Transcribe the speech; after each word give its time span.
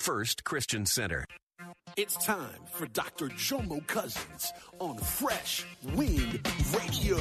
First 0.00 0.44
Christian 0.44 0.86
Center. 0.86 1.24
It's 1.96 2.16
time 2.24 2.60
for 2.72 2.86
Dr. 2.86 3.28
Jomo 3.28 3.84
Cousins 3.86 4.52
on 4.78 4.96
Fresh 4.98 5.66
Wind 5.94 6.40
Radio. 6.72 7.18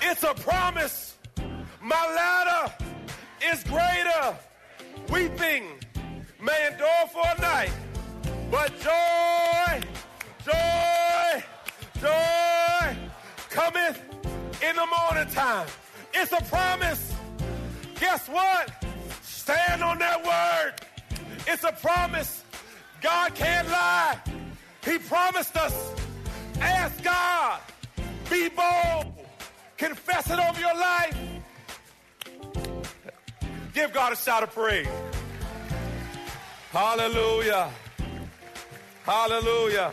It's 0.00 0.22
a 0.22 0.34
promise. 0.34 1.18
My 1.82 2.06
latter 2.14 2.74
is 3.52 3.64
greater. 3.64 4.36
Weeping 5.12 5.64
may 6.40 6.68
endure 6.70 7.06
for 7.12 7.24
a 7.36 7.40
night, 7.40 7.72
but 8.50 8.72
joy, 8.80 9.80
joy, 10.44 10.52
joy 10.52 11.03
cometh 13.74 14.00
in 14.62 14.76
the 14.76 14.86
morning 14.86 15.32
time. 15.34 15.66
It's 16.12 16.32
a 16.32 16.42
promise. 16.44 17.14
Guess 17.98 18.28
what? 18.28 18.84
Stand 19.22 19.82
on 19.82 19.98
that 19.98 20.24
word. 20.24 20.74
It's 21.46 21.64
a 21.64 21.72
promise. 21.72 22.44
God 23.00 23.34
can't 23.34 23.68
lie. 23.68 24.18
He 24.84 24.98
promised 24.98 25.56
us. 25.56 25.92
Ask 26.60 27.02
God. 27.02 27.60
Be 28.30 28.48
bold. 28.48 29.12
Confess 29.76 30.30
it 30.30 30.38
over 30.38 30.60
your 30.60 30.74
life. 30.74 31.18
Give 33.72 33.92
God 33.92 34.12
a 34.12 34.16
shout 34.16 34.42
of 34.42 34.54
praise. 34.54 34.86
Hallelujah. 36.70 37.70
Hallelujah. 39.04 39.92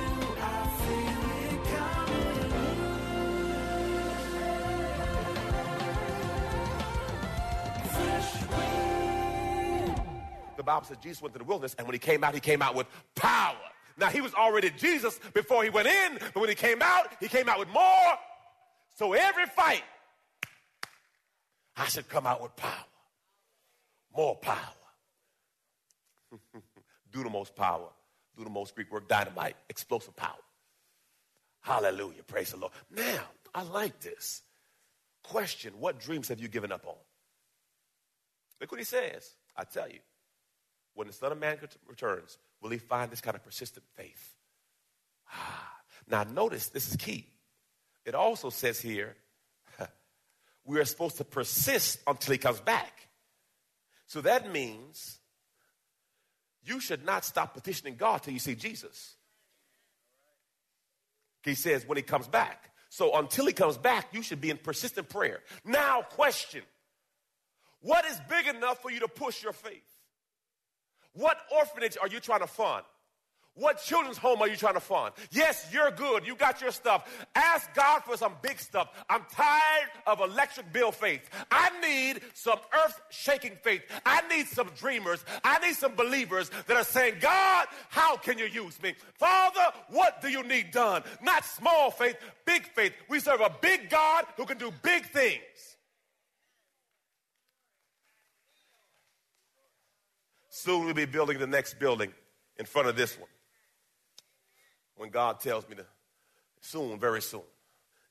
The 10.61 10.65
Bible 10.65 10.85
says 10.85 10.97
Jesus 10.97 11.23
went 11.23 11.33
to 11.33 11.39
the 11.39 11.43
wilderness, 11.43 11.75
and 11.79 11.87
when 11.87 11.95
he 11.95 11.99
came 11.99 12.23
out, 12.23 12.35
he 12.35 12.39
came 12.39 12.61
out 12.61 12.75
with 12.75 12.85
power. 13.15 13.57
Now, 13.97 14.09
he 14.09 14.21
was 14.21 14.35
already 14.35 14.69
Jesus 14.69 15.19
before 15.33 15.63
he 15.63 15.71
went 15.71 15.87
in, 15.87 16.19
but 16.19 16.39
when 16.39 16.49
he 16.49 16.53
came 16.53 16.83
out, 16.83 17.07
he 17.19 17.27
came 17.27 17.49
out 17.49 17.57
with 17.57 17.67
more. 17.69 18.13
So 18.95 19.13
every 19.13 19.47
fight, 19.47 19.81
I 21.75 21.85
should 21.87 22.07
come 22.07 22.27
out 22.27 22.43
with 22.43 22.55
power. 22.55 22.85
More 24.15 24.35
power. 24.35 24.55
Dunamis 27.11 27.55
power. 27.55 27.89
Dunamis 28.37 28.75
Greek 28.75 28.91
word, 28.91 29.07
dynamite, 29.07 29.55
explosive 29.67 30.15
power. 30.15 30.37
Hallelujah. 31.61 32.21
Praise 32.27 32.51
the 32.51 32.57
Lord. 32.57 32.73
Now, 32.95 33.23
I 33.55 33.63
like 33.63 33.99
this. 33.99 34.43
Question 35.23 35.73
What 35.79 35.99
dreams 35.99 36.27
have 36.27 36.39
you 36.39 36.47
given 36.47 36.71
up 36.71 36.85
on? 36.85 36.93
Look 38.59 38.71
what 38.71 38.79
he 38.79 38.85
says. 38.85 39.31
I 39.57 39.63
tell 39.63 39.89
you, 39.89 39.97
when 40.93 41.07
the 41.07 41.13
Son 41.13 41.31
of 41.31 41.39
Man 41.39 41.57
returns, 41.87 42.37
will 42.61 42.69
he 42.69 42.77
find 42.77 43.11
this 43.11 43.21
kind 43.21 43.35
of 43.35 43.43
persistent 43.43 43.85
faith? 43.95 44.35
Ah. 45.31 45.71
Now, 46.07 46.23
notice 46.23 46.69
this 46.69 46.89
is 46.89 46.95
key. 46.97 47.27
It 48.05 48.15
also 48.15 48.49
says 48.49 48.79
here, 48.79 49.15
we 50.65 50.79
are 50.79 50.85
supposed 50.85 51.17
to 51.17 51.23
persist 51.23 51.99
until 52.07 52.31
he 52.33 52.37
comes 52.37 52.59
back. 52.59 53.07
So 54.07 54.21
that 54.21 54.51
means 54.51 55.19
you 56.63 56.79
should 56.79 57.05
not 57.05 57.23
stop 57.23 57.53
petitioning 57.53 57.95
God 57.95 58.23
till 58.23 58.33
you 58.33 58.39
see 58.39 58.55
Jesus. 58.55 59.15
He 61.43 61.55
says 61.55 61.87
when 61.87 61.97
he 61.97 62.03
comes 62.03 62.27
back. 62.27 62.71
So 62.89 63.17
until 63.17 63.45
he 63.45 63.53
comes 63.53 63.77
back, 63.77 64.07
you 64.11 64.21
should 64.21 64.41
be 64.41 64.49
in 64.49 64.57
persistent 64.57 65.07
prayer. 65.07 65.39
Now, 65.63 66.01
question 66.01 66.63
What 67.79 68.05
is 68.05 68.19
big 68.29 68.53
enough 68.53 68.81
for 68.81 68.91
you 68.91 68.99
to 68.99 69.07
push 69.07 69.41
your 69.41 69.53
faith? 69.53 69.90
What 71.13 71.37
orphanage 71.55 71.97
are 72.01 72.07
you 72.07 72.19
trying 72.19 72.39
to 72.41 72.47
fund? 72.47 72.83
What 73.53 73.83
children's 73.83 74.17
home 74.17 74.41
are 74.41 74.47
you 74.47 74.55
trying 74.55 74.75
to 74.75 74.79
fund? 74.79 75.13
Yes, 75.29 75.67
you're 75.73 75.91
good. 75.91 76.25
You 76.25 76.35
got 76.35 76.61
your 76.61 76.71
stuff. 76.71 77.09
Ask 77.35 77.73
God 77.73 78.01
for 78.03 78.15
some 78.15 78.33
big 78.41 78.59
stuff. 78.59 78.89
I'm 79.09 79.25
tired 79.29 79.89
of 80.07 80.21
electric 80.21 80.71
bill 80.71 80.93
faith. 80.93 81.29
I 81.51 81.69
need 81.81 82.21
some 82.33 82.59
earth 82.85 83.01
shaking 83.09 83.57
faith. 83.61 83.81
I 84.05 84.25
need 84.33 84.47
some 84.47 84.69
dreamers. 84.77 85.25
I 85.43 85.59
need 85.59 85.75
some 85.75 85.95
believers 85.95 86.49
that 86.67 86.77
are 86.77 86.85
saying, 86.85 87.15
God, 87.19 87.67
how 87.89 88.15
can 88.15 88.37
you 88.37 88.45
use 88.45 88.81
me? 88.81 88.95
Father, 89.15 89.77
what 89.89 90.21
do 90.21 90.29
you 90.29 90.43
need 90.43 90.71
done? 90.71 91.03
Not 91.21 91.43
small 91.43 91.91
faith, 91.91 92.15
big 92.45 92.63
faith. 92.67 92.93
We 93.09 93.19
serve 93.19 93.41
a 93.41 93.53
big 93.61 93.89
God 93.89 94.25
who 94.37 94.45
can 94.45 94.59
do 94.59 94.71
big 94.81 95.07
things. 95.07 95.41
Soon 100.53 100.83
we'll 100.83 100.93
be 100.93 101.05
building 101.05 101.39
the 101.39 101.47
next 101.47 101.79
building 101.79 102.11
in 102.57 102.65
front 102.65 102.89
of 102.89 102.97
this 102.97 103.17
one. 103.17 103.29
When 104.97 105.09
God 105.09 105.39
tells 105.39 105.67
me 105.67 105.75
to, 105.77 105.85
soon, 106.59 106.99
very 106.99 107.21
soon. 107.21 107.41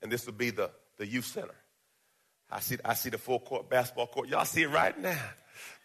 And 0.03 0.11
this 0.11 0.25
will 0.25 0.33
be 0.33 0.49
the, 0.49 0.71
the 0.97 1.07
youth 1.07 1.27
center. 1.27 1.55
I 2.51 2.61
see, 2.61 2.79
I 2.83 2.95
see 2.95 3.11
the 3.11 3.19
full 3.19 3.41
court 3.41 3.69
basketball 3.69 4.07
court. 4.07 4.29
Y'all 4.29 4.47
see 4.47 4.63
it 4.63 4.71
right 4.71 4.99
now. 4.99 5.21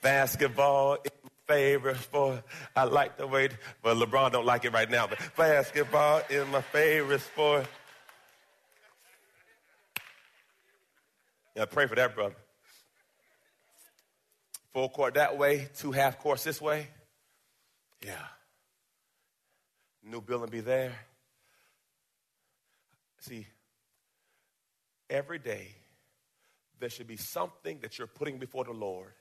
Basketball 0.02 0.96
is 1.04 1.12
my 1.24 1.56
favorite 1.56 1.98
sport. 1.98 2.42
I 2.74 2.86
like 2.86 3.18
the 3.18 3.28
way, 3.28 3.50
but 3.84 3.98
LeBron 3.98 4.32
don't 4.32 4.46
like 4.46 4.64
it 4.64 4.72
right 4.72 4.90
now. 4.90 5.08
But 5.08 5.20
basketball 5.36 6.22
is 6.30 6.48
my 6.48 6.62
favorite 6.62 7.22
sport. 7.22 7.68
Yeah, 11.54 11.66
pray 11.66 11.88
for 11.88 11.96
that, 11.96 12.16
brother. 12.16 12.36
Full 14.76 14.90
court 14.90 15.14
that 15.14 15.38
way, 15.38 15.70
two 15.78 15.94
half 15.94 16.20
courts 16.20 16.44
this 16.44 16.60
way. 16.60 16.90
Yeah. 18.06 18.26
New 20.04 20.20
building 20.20 20.50
be 20.50 20.60
there. 20.60 20.92
See, 23.22 23.48
every 25.10 25.40
day 25.40 25.70
there 26.78 26.90
should 26.90 27.08
be 27.08 27.16
something 27.16 27.80
that 27.84 27.98
you're 27.98 28.06
putting 28.06 28.38
before 28.38 28.66
the 28.66 28.74
Lord. 28.74 29.14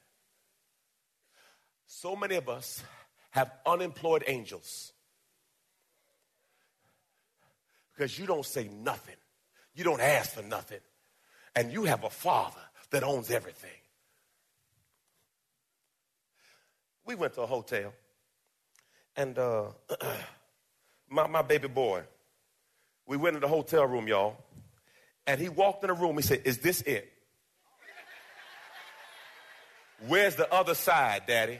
So 1.86 2.16
many 2.16 2.34
of 2.34 2.48
us 2.48 2.82
have 3.30 3.52
unemployed 3.64 4.24
angels 4.26 4.92
because 7.94 8.18
you 8.18 8.26
don't 8.26 8.44
say 8.44 8.68
nothing, 8.82 9.14
you 9.72 9.84
don't 9.84 10.00
ask 10.00 10.32
for 10.32 10.42
nothing, 10.42 10.80
and 11.54 11.72
you 11.72 11.84
have 11.84 12.02
a 12.02 12.10
father 12.10 12.58
that 12.90 13.04
owns 13.04 13.30
everything. 13.30 13.70
We 17.06 17.14
went 17.14 17.34
to 17.34 17.42
a 17.42 17.46
hotel, 17.46 17.92
and 19.16 19.38
uh, 19.38 19.64
my, 21.08 21.26
my 21.26 21.42
baby 21.42 21.68
boy, 21.68 22.02
we 23.06 23.16
went 23.16 23.36
in 23.36 23.42
the 23.42 23.48
hotel 23.48 23.86
room, 23.86 24.08
y'all, 24.08 24.36
and 25.26 25.40
he 25.40 25.48
walked 25.48 25.84
in 25.84 25.88
the 25.88 25.94
room. 25.94 26.16
He 26.16 26.22
said, 26.22 26.42
Is 26.44 26.58
this 26.58 26.80
it? 26.82 27.12
Where's 30.08 30.36
the 30.36 30.52
other 30.52 30.74
side, 30.74 31.22
Daddy? 31.26 31.58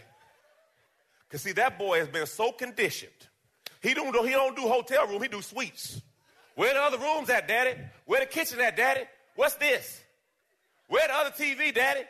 Because 1.29 1.43
see, 1.43 1.53
that 1.53 1.79
boy 1.79 1.99
has 1.99 2.09
been 2.09 2.27
so 2.27 2.53
conditioned. 2.53 3.11
He 3.83 3.93
don't, 3.93 4.13
do, 4.13 4.23
he 4.23 4.31
don't 4.31 4.57
do 4.57 4.63
hotel 4.63 5.07
room, 5.07 5.23
he 5.23 5.29
do 5.29 5.43
suites. 5.43 6.01
Where 6.55 6.73
the 6.73 6.81
other 6.81 6.99
rooms 6.99 7.29
at, 7.29 7.49
Daddy? 7.49 7.79
Where 8.07 8.21
the 8.21 8.27
kitchen 8.27 8.61
at, 8.61 8.77
Daddy? 8.77 9.03
What's 9.35 9.57
this? 9.57 10.01
Where 10.89 11.07
the 11.07 11.15
other 11.15 11.31
TV, 11.31 11.75
Daddy? 11.75 12.03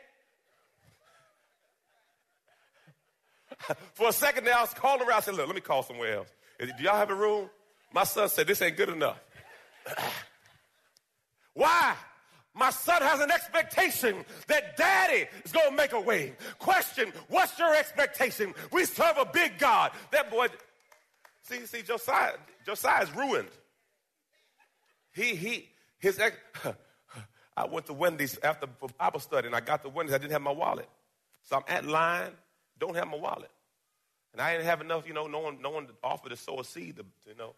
For 3.95 4.09
a 4.09 4.13
second 4.13 4.45
there, 4.45 4.57
I 4.57 4.61
was 4.61 4.75
calling 4.75 5.07
around. 5.07 5.19
I 5.19 5.21
said, 5.21 5.35
look, 5.35 5.47
let 5.47 5.55
me 5.55 5.61
call 5.61 5.83
somewhere 5.83 6.17
else. 6.17 6.29
Do 6.59 6.83
y'all 6.83 6.97
have 6.97 7.11
a 7.11 7.15
room? 7.15 7.51
My 7.93 8.05
son 8.05 8.29
said, 8.29 8.47
this 8.47 8.63
ain't 8.63 8.77
good 8.77 8.89
enough. 8.89 9.21
Why? 11.55 11.95
My 12.55 12.71
son 12.71 13.03
has 13.03 13.21
an 13.21 13.33
expectation 13.33 14.25
that 14.47 14.77
daddy 14.77 15.27
is 15.45 15.51
going 15.51 15.71
to 15.71 15.77
make 15.77 15.93
a 15.93 16.01
way. 16.01 16.35
Question, 16.59 17.13
what's 17.29 17.59
your 17.59 17.75
expectation? 17.75 18.55
We 18.73 18.85
serve 18.85 19.17
a 19.19 19.27
big 19.27 19.59
God. 19.59 19.91
That 20.13 20.31
boy, 20.31 20.49
see, 21.43 21.67
see, 21.67 21.83
Josiah, 21.83 22.35
Josiah's 22.65 23.15
ruined. 23.15 23.49
He, 25.13 25.35
he, 25.35 25.69
his 25.99 26.19
ex, 26.21 26.37
I 27.57 27.67
went 27.67 27.87
to 27.87 27.93
Wendy's 27.93 28.39
after 28.43 28.69
Bible 28.99 29.21
study 29.21 29.47
and 29.49 29.57
I 29.57 29.61
got 29.61 29.83
to 29.83 29.89
Wendy's. 29.89 30.15
I 30.15 30.19
didn't 30.19 30.33
have 30.33 30.43
my 30.43 30.53
wallet. 30.53 30.89
So 31.43 31.57
I'm 31.57 31.65
at 31.67 31.85
line, 31.85 32.33
don't 32.79 32.97
have 32.97 33.09
my 33.09 33.17
wallet. 33.17 33.51
And 34.35 34.43
I 34.43 34.53
didn't 34.53 34.67
have 34.67 34.81
enough, 34.81 35.07
you 35.07 35.15
know, 35.15 35.29
no 35.29 35.39
one, 35.39 35.63
no 35.63 35.71
one 35.71 35.87
offered 36.03 36.31
to 36.31 36.37
sow 36.37 36.59
a 36.59 36.65
seed, 36.65 36.97
to, 36.97 37.05
you 37.29 37.37
know. 37.39 37.55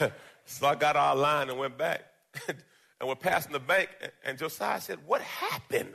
so 0.46 0.66
I 0.66 0.74
got 0.74 0.96
our 0.96 1.14
line 1.14 1.50
and 1.50 1.58
went 1.58 1.76
back. 1.76 2.04
and 2.48 2.56
we're 3.06 3.14
passing 3.14 3.52
the 3.52 3.60
bank, 3.60 3.90
and, 4.24 4.38
Josiah 4.38 4.80
said, 4.80 4.98
What 5.06 5.20
happened? 5.20 5.92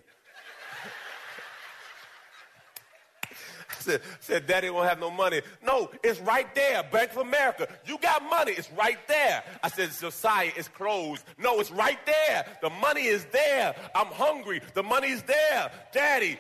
I 3.67 3.73
said, 3.79 4.01
said, 4.19 4.45
Daddy 4.45 4.69
won't 4.69 4.87
have 4.87 4.99
no 4.99 5.09
money. 5.09 5.41
No, 5.65 5.89
it's 6.03 6.19
right 6.19 6.53
there, 6.53 6.83
Bank 6.83 7.13
of 7.13 7.17
America. 7.17 7.67
You 7.87 7.97
got 7.97 8.29
money, 8.29 8.51
it's 8.51 8.71
right 8.73 8.99
there. 9.07 9.43
I 9.63 9.69
said, 9.69 9.89
Josiah, 9.99 10.51
it's 10.55 10.67
closed. 10.67 11.23
No, 11.39 11.59
it's 11.59 11.71
right 11.71 11.97
there. 12.05 12.45
The 12.61 12.69
money 12.69 13.07
is 13.07 13.25
there. 13.31 13.73
I'm 13.95 14.05
hungry. 14.05 14.61
The 14.75 14.83
money's 14.83 15.23
there. 15.23 15.71
Daddy. 15.91 16.37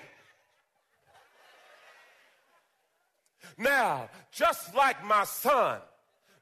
Now, 3.57 4.09
just 4.31 4.75
like 4.75 5.03
my 5.03 5.23
son 5.23 5.79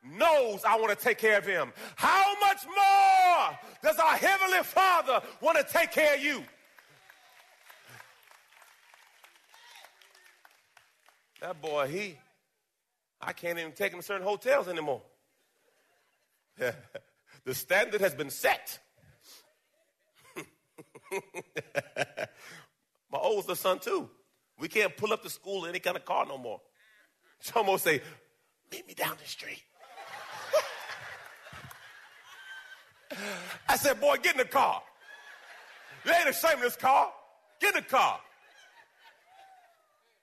knows 0.04 0.64
I 0.66 0.78
want 0.78 0.98
to 0.98 1.04
take 1.04 1.18
care 1.18 1.38
of 1.38 1.46
him, 1.46 1.72
how 1.96 2.34
much 2.42 2.60
more 2.66 3.60
does 3.82 3.98
our 3.98 4.18
Heavenly 4.18 4.64
Father 4.64 5.22
want 5.42 5.58
to 5.58 5.64
take 5.74 5.92
care 5.92 6.16
of 6.16 6.22
you? 6.22 6.44
That 11.42 11.62
boy, 11.62 11.88
he, 11.88 12.18
I 13.22 13.32
can't 13.34 13.60
even 13.60 13.72
take 13.72 13.94
him 13.94 14.00
to 14.00 14.06
certain 14.06 14.26
hotels 14.26 14.68
anymore. 14.68 15.02
the 16.58 17.54
standard 17.54 18.02
has 18.02 18.16
been 18.16 18.30
set. 18.30 18.80
My 23.12 23.20
oldest 23.20 23.62
son, 23.62 23.80
too. 23.80 24.10
We 24.58 24.68
can't 24.68 24.96
pull 24.96 25.14
up 25.14 25.24
to 25.24 25.30
school 25.30 25.66
in 25.66 25.70
any 25.70 25.80
kind 25.80 25.96
of 25.98 26.06
car 26.06 26.26
no 26.26 26.38
more. 26.38 26.62
Someone 27.40 27.78
say, 27.80 28.02
meet 28.72 28.88
me 28.88 28.94
down 28.94 29.16
the 29.22 29.28
street. 29.28 29.64
I 33.70 33.78
said, 33.78 34.00
boy, 34.00 34.18
get 34.22 34.34
in 34.34 34.40
the 34.40 34.46
car. 34.46 34.82
You 36.06 36.12
ain't 36.12 36.30
ashamed 36.30 36.56
of 36.56 36.62
this 36.62 36.76
car. 36.76 37.12
Get 37.60 37.76
in 37.76 37.84
the 37.84 37.90
car. 37.90 38.20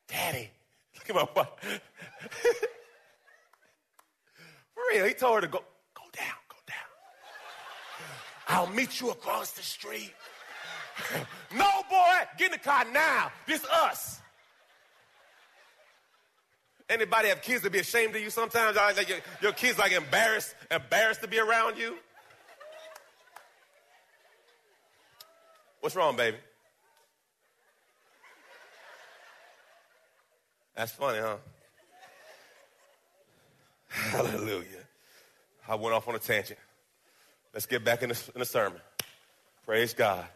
Daddy, 0.08 0.50
look 0.94 1.10
at 1.10 1.16
my 1.16 1.26
wife. 1.34 1.48
For 4.74 4.82
real, 4.90 5.06
he 5.06 5.14
told 5.14 5.36
her 5.36 5.40
to 5.42 5.46
go, 5.46 5.64
go 5.94 6.02
down, 6.12 6.36
go 6.48 6.56
down. 6.66 6.76
I'll 8.48 8.66
meet 8.74 9.00
you 9.00 9.10
across 9.10 9.52
the 9.52 9.62
street. 9.62 10.12
no, 11.54 11.68
boy, 11.88 12.18
get 12.38 12.46
in 12.46 12.52
the 12.52 12.58
car 12.58 12.84
now. 12.92 13.32
This 13.46 13.64
us. 13.64 14.21
Anybody 16.92 17.28
have 17.28 17.40
kids 17.40 17.62
to 17.62 17.70
be 17.70 17.78
ashamed 17.78 18.14
of 18.14 18.20
you 18.20 18.28
sometimes? 18.28 18.76
Like 18.76 19.08
your, 19.08 19.18
your 19.40 19.52
kids 19.52 19.78
like 19.78 19.92
embarrassed, 19.92 20.54
embarrassed 20.70 21.22
to 21.22 21.26
be 21.26 21.38
around 21.38 21.78
you? 21.78 21.96
What's 25.80 25.96
wrong, 25.96 26.16
baby? 26.16 26.36
That's 30.76 30.92
funny, 30.92 31.18
huh? 31.18 31.36
Hallelujah. 33.88 34.66
I 35.66 35.76
went 35.76 35.94
off 35.94 36.06
on 36.08 36.14
a 36.14 36.18
tangent. 36.18 36.60
Let's 37.54 37.64
get 37.64 37.84
back 37.84 38.02
in 38.02 38.10
the, 38.10 38.30
in 38.34 38.40
the 38.40 38.44
sermon. 38.44 38.80
Praise 39.64 39.94
God. 39.94 40.26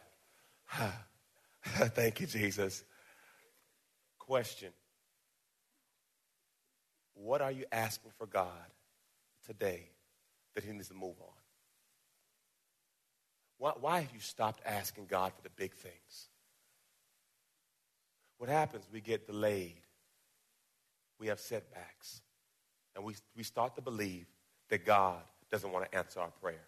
Thank 1.63 2.21
you, 2.21 2.27
Jesus. 2.27 2.83
Question 4.19 4.71
What 7.17 7.41
are 7.41 7.51
you 7.51 7.65
asking 7.73 8.13
for 8.19 8.27
God 8.27 8.49
today 9.47 9.89
that 10.55 10.65
He 10.65 10.73
needs 10.73 10.89
to 10.89 10.95
move 10.95 11.17
on? 11.21 11.35
Why, 13.59 13.73
why 13.81 14.01
have 14.01 14.13
you 14.13 14.21
stopped 14.21 14.61
asking 14.67 15.07
God 15.07 15.33
for 15.35 15.43
the 15.43 15.51
big 15.51 15.75
things? 15.75 16.29
What 18.39 18.51
happens? 18.51 18.85
We 18.93 19.01
get 19.01 19.27
delayed, 19.27 19.81
we 21.19 21.29
have 21.29 21.41
setbacks, 21.41 22.21
and 22.95 23.05
we, 23.05 23.15
we 23.35 23.43
start 23.43 23.75
to 23.77 23.81
believe 23.81 24.27
that 24.69 24.85
God 24.85 25.21
doesn't 25.51 25.73
want 25.73 25.91
to 25.91 25.99
answer 25.99 26.21
our 26.21 26.31
prayer. 26.43 26.67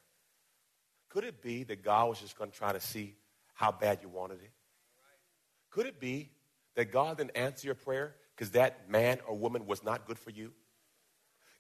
Could 1.11 1.25
it 1.25 1.43
be 1.43 1.65
that 1.65 1.83
God 1.83 2.09
was 2.09 2.21
just 2.21 2.39
going 2.39 2.51
to 2.51 2.57
try 2.57 2.73
to 2.73 2.81
see 2.81 3.15
how 3.55 3.73
bad 3.73 3.99
you 4.03 4.09
wanted 4.09 4.41
it? 4.43 4.51
Could 5.71 5.87
it 5.87 6.01
be 6.01 6.31
that 6.75 6.91
God 6.91 7.19
didn't 7.19 7.37
answer 7.37 7.67
your 7.67 7.75
prayer 7.75 8.15
because 8.39 8.53
that 8.53 8.89
man 8.89 9.19
or 9.27 9.37
woman 9.37 9.67
was 9.67 9.83
not 9.83 10.07
good 10.07 10.17
for 10.17 10.31
you? 10.31 10.53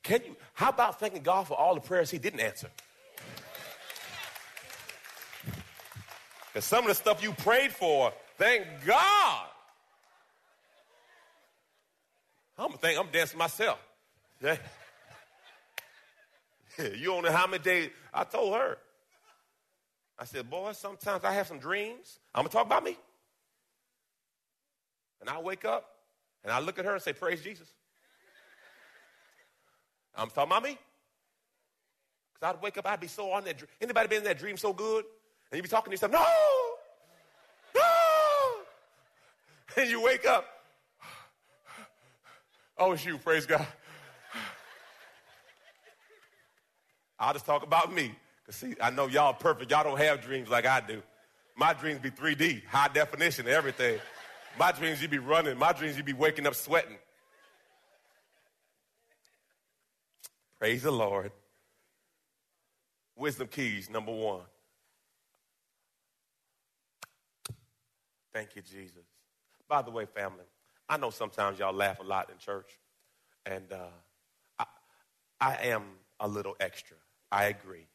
Can 0.04 0.20
you? 0.24 0.36
How 0.54 0.68
about 0.68 1.00
thanking 1.00 1.22
God 1.22 1.48
for 1.48 1.54
all 1.58 1.74
the 1.74 1.80
prayers 1.80 2.08
He 2.08 2.18
didn't 2.18 2.38
answer? 2.38 2.70
Because 6.46 6.64
some 6.64 6.84
of 6.84 6.88
the 6.88 6.94
stuff 6.94 7.20
you 7.20 7.32
prayed 7.32 7.72
for, 7.72 8.12
thank 8.36 8.64
God. 8.86 9.46
I'm 12.56 12.72
think 12.72 12.98
I'm 12.98 13.10
dancing 13.10 13.38
myself. 13.38 13.78
Yeah. 14.42 14.56
You 16.78 17.06
don't 17.06 17.24
know 17.24 17.32
how 17.32 17.48
many 17.48 17.60
days 17.60 17.90
I 18.14 18.22
told 18.22 18.54
her. 18.54 18.78
I 20.16 20.24
said, 20.26 20.48
boy, 20.48 20.70
sometimes 20.70 21.24
I 21.24 21.32
have 21.32 21.48
some 21.48 21.58
dreams. 21.58 22.20
I'm 22.32 22.42
gonna 22.42 22.50
talk 22.50 22.66
about 22.66 22.84
me. 22.84 22.96
And 25.20 25.28
I 25.28 25.40
wake 25.40 25.64
up 25.64 25.97
and 26.44 26.52
I 26.52 26.60
look 26.60 26.78
at 26.78 26.84
her 26.84 26.94
and 26.94 27.02
say, 27.02 27.12
Praise 27.12 27.42
Jesus. 27.42 27.68
I'm 30.14 30.30
talking 30.30 30.50
about 30.50 30.64
me. 30.64 30.78
Because 32.34 32.54
I'd 32.54 32.62
wake 32.62 32.76
up, 32.78 32.86
I'd 32.86 33.00
be 33.00 33.06
so 33.06 33.30
on 33.30 33.44
that 33.44 33.58
dream. 33.58 33.68
Anybody 33.80 34.08
been 34.08 34.18
in 34.18 34.24
that 34.24 34.38
dream 34.38 34.56
so 34.56 34.72
good? 34.72 35.04
And 35.50 35.56
you 35.56 35.62
be 35.62 35.68
talking 35.68 35.90
to 35.90 35.94
yourself, 35.94 36.12
no, 36.12 36.24
no. 37.74 37.82
And 39.76 39.90
you 39.90 40.02
wake 40.02 40.26
up. 40.26 40.44
Oh, 42.76 42.92
it's 42.92 43.04
you, 43.04 43.18
praise 43.18 43.46
God. 43.46 43.66
I'll 47.18 47.32
just 47.32 47.46
talk 47.46 47.64
about 47.64 47.92
me. 47.92 48.14
Because, 48.44 48.56
see, 48.56 48.74
I 48.80 48.90
know 48.90 49.06
y'all 49.06 49.34
perfect. 49.34 49.70
Y'all 49.70 49.84
don't 49.84 49.98
have 49.98 50.20
dreams 50.20 50.48
like 50.48 50.66
I 50.66 50.80
do. 50.80 51.02
My 51.56 51.72
dreams 51.72 51.98
be 51.98 52.10
3D, 52.10 52.64
high 52.66 52.88
definition, 52.88 53.48
everything. 53.48 53.98
My 54.58 54.72
dreams, 54.72 55.00
you'd 55.00 55.10
be 55.10 55.18
running. 55.18 55.56
My 55.56 55.72
dreams, 55.72 55.96
you'd 55.96 56.06
be 56.06 56.12
waking 56.12 56.46
up 56.46 56.54
sweating. 56.54 56.96
Praise 60.58 60.82
the 60.82 60.90
Lord. 60.90 61.30
Wisdom 63.16 63.46
keys, 63.48 63.88
number 63.88 64.12
one. 64.12 64.42
Thank 68.32 68.56
you, 68.56 68.62
Jesus. 68.62 69.04
By 69.68 69.82
the 69.82 69.90
way, 69.90 70.06
family, 70.06 70.44
I 70.88 70.96
know 70.96 71.10
sometimes 71.10 71.58
y'all 71.58 71.72
laugh 71.72 72.00
a 72.00 72.02
lot 72.02 72.30
in 72.30 72.38
church, 72.38 72.78
and 73.46 73.64
uh, 73.72 74.58
I, 74.58 74.64
I 75.40 75.54
am 75.68 75.82
a 76.18 76.26
little 76.26 76.56
extra. 76.58 76.96
I 77.30 77.46
agree. 77.46 77.86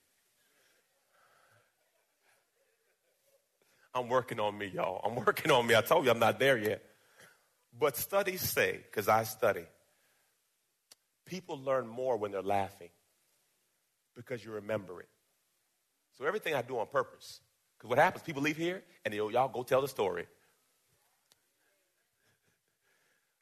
I'm 3.95 4.07
working 4.07 4.39
on 4.39 4.57
me, 4.57 4.67
y'all. 4.67 5.01
I'm 5.03 5.15
working 5.25 5.51
on 5.51 5.67
me. 5.67 5.75
I 5.75 5.81
told 5.81 6.05
you 6.05 6.11
I'm 6.11 6.19
not 6.19 6.39
there 6.39 6.57
yet. 6.57 6.83
But 7.77 7.97
studies 7.97 8.41
say, 8.41 8.79
because 8.83 9.07
I 9.07 9.23
study, 9.23 9.65
people 11.25 11.59
learn 11.59 11.87
more 11.87 12.17
when 12.17 12.31
they're 12.31 12.41
laughing 12.41 12.89
because 14.15 14.43
you 14.43 14.51
remember 14.51 15.01
it. 15.01 15.09
So 16.17 16.25
everything 16.25 16.53
I 16.53 16.61
do 16.61 16.77
on 16.77 16.87
purpose. 16.87 17.39
Because 17.77 17.89
what 17.89 17.99
happens, 17.99 18.23
people 18.23 18.41
leave 18.41 18.57
here 18.57 18.83
and 19.03 19.13
y'all 19.13 19.47
go 19.47 19.63
tell 19.63 19.81
the 19.81 19.87
story. 19.87 20.25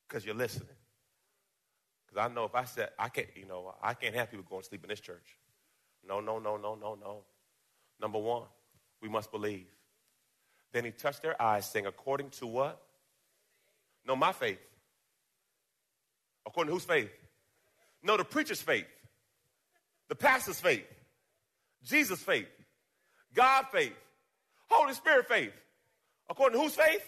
Because 0.07 0.25
you're 0.25 0.35
listening. 0.35 0.67
Because 2.07 2.29
I 2.29 2.33
know 2.33 2.45
if 2.45 2.55
I 2.55 2.65
said, 2.65 2.89
I 2.97 3.09
can't, 3.09 3.27
you 3.35 3.45
know, 3.45 3.73
I 3.81 3.93
can't 3.93 4.15
have 4.15 4.31
people 4.31 4.45
going 4.49 4.61
to 4.61 4.67
sleep 4.67 4.83
in 4.83 4.89
this 4.89 4.99
church. 4.99 5.37
No, 6.07 6.19
no, 6.19 6.39
no, 6.39 6.57
no, 6.57 6.75
no, 6.75 6.95
no. 6.95 7.23
Number 7.99 8.19
one, 8.19 8.43
we 9.01 9.09
must 9.09 9.31
believe. 9.31 9.67
Then 10.71 10.85
he 10.85 10.91
touched 10.91 11.21
their 11.21 11.39
eyes, 11.41 11.69
saying, 11.69 11.85
according 11.85 12.29
to 12.31 12.47
what? 12.47 12.81
No, 14.05 14.15
my 14.15 14.31
faith. 14.31 14.59
According 16.45 16.69
to 16.69 16.73
whose 16.73 16.85
faith? 16.85 17.11
No, 18.03 18.17
the 18.17 18.23
preacher's 18.23 18.61
faith, 18.61 18.87
the 20.09 20.15
pastor's 20.15 20.59
faith, 20.59 20.85
Jesus' 21.83 22.21
faith, 22.21 22.47
God 23.33 23.65
faith, 23.71 23.93
Holy 24.69 24.93
Spirit 24.93 25.27
faith. 25.27 25.53
According 26.29 26.57
to 26.57 26.63
whose 26.63 26.75
faith? 26.75 27.03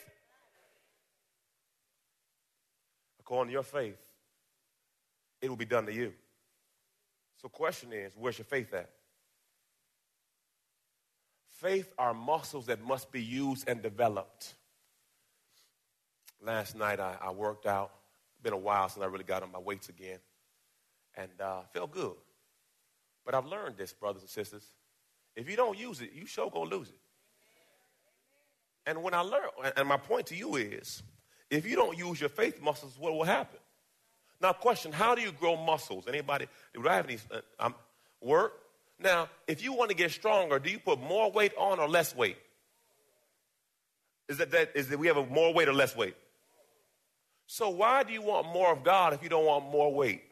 According 3.20 3.50
to 3.50 3.54
your 3.54 3.64
faith, 3.64 3.98
it 5.42 5.50
will 5.50 5.56
be 5.56 5.66
done 5.66 5.86
to 5.86 5.94
you. 5.94 6.14
So, 7.42 7.48
question 7.48 7.92
is, 7.92 8.14
where's 8.18 8.38
your 8.38 8.46
faith 8.46 8.74
at? 8.74 8.90
Faith 11.64 11.94
are 11.98 12.14
muscles 12.14 12.66
that 12.66 12.86
must 12.86 13.10
be 13.10 13.24
used 13.24 13.70
and 13.70 13.82
developed. 13.82 14.54
Last 16.42 16.76
night 16.76 17.00
I, 17.00 17.16
I 17.22 17.32
worked 17.32 17.66
out. 17.66 17.92
Been 18.42 18.52
a 18.52 18.58
while 18.58 18.90
since 18.90 19.02
I 19.02 19.08
really 19.08 19.24
got 19.24 19.44
on 19.44 19.52
my 19.54 19.60
weights 19.60 19.88
again, 19.88 20.20
and 21.16 21.32
uh, 21.40 21.62
felt 21.72 21.92
good. 21.92 22.16
But 23.26 23.34
I've 23.34 23.46
learned 23.46 23.78
this, 23.78 23.94
brothers 23.94 24.24
and 24.24 24.30
sisters. 24.30 24.66
If 25.38 25.50
you 25.50 25.56
don't 25.56 25.80
use 25.80 26.02
it, 26.02 26.12
you 26.14 26.26
sure 26.26 26.52
gonna 26.52 26.70
lose 26.70 26.90
it. 26.90 27.00
And 28.86 29.02
when 29.02 29.14
I 29.14 29.22
learn, 29.22 29.48
and 29.78 29.88
my 29.88 29.96
point 29.96 30.28
to 30.28 30.36
you 30.36 30.58
is, 30.58 31.02
if 31.50 31.66
you 31.66 31.78
don't 31.78 31.98
use 31.98 32.20
your 32.20 32.30
faith 32.30 32.62
muscles, 32.62 32.98
what 33.00 33.14
will 33.14 33.24
happen? 33.24 33.60
Now, 34.42 34.52
question: 34.52 34.92
How 34.92 35.16
do 35.16 35.22
you 35.22 35.32
grow 35.32 35.56
muscles? 35.56 36.10
Anybody? 36.10 36.48
Do 36.74 36.86
I 36.90 36.96
have 36.96 37.06
any 37.06 37.20
uh, 37.58 37.70
work? 38.20 38.63
Now, 39.04 39.30
if 39.48 39.62
you 39.62 39.74
want 39.74 39.90
to 39.90 39.96
get 39.96 40.12
stronger, 40.12 40.60
do 40.60 40.72
you 40.72 40.80
put 40.80 41.00
more 41.00 41.30
weight 41.30 41.52
on 41.58 41.80
or 41.80 41.90
less 41.90 42.16
weight? 42.16 42.38
Is 44.30 44.38
that, 44.38 44.52
that 44.52 44.72
is 44.76 44.88
that 44.88 44.98
we 44.98 45.08
have 45.08 45.18
a 45.18 45.26
more 45.26 45.54
weight 45.54 45.68
or 45.68 45.74
less 45.74 45.96
weight? 45.96 46.16
So 47.46 47.70
why 47.70 48.04
do 48.04 48.14
you 48.14 48.22
want 48.22 48.48
more 48.48 48.72
of 48.72 48.84
God 48.84 49.14
if 49.14 49.22
you 49.22 49.28
don't 49.28 49.46
want 49.46 49.70
more 49.70 49.94
weight? 49.94 50.24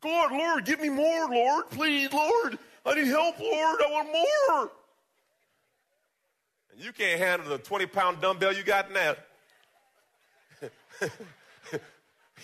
God, 0.00 0.30
Lord, 0.30 0.64
give 0.64 0.80
me 0.80 0.90
more, 0.90 1.28
Lord, 1.28 1.70
please, 1.70 2.12
Lord. 2.12 2.58
I 2.86 2.94
need 2.94 3.08
help, 3.08 3.36
Lord. 3.40 3.80
I 3.84 3.90
want 3.90 4.08
more. 4.12 4.70
And 6.72 6.80
you 6.80 6.92
can't 6.92 7.20
handle 7.20 7.48
the 7.48 7.58
20 7.58 7.86
pound 7.86 8.20
dumbbell 8.20 8.52
you 8.52 8.62
got 8.62 8.92
now. 8.92 9.16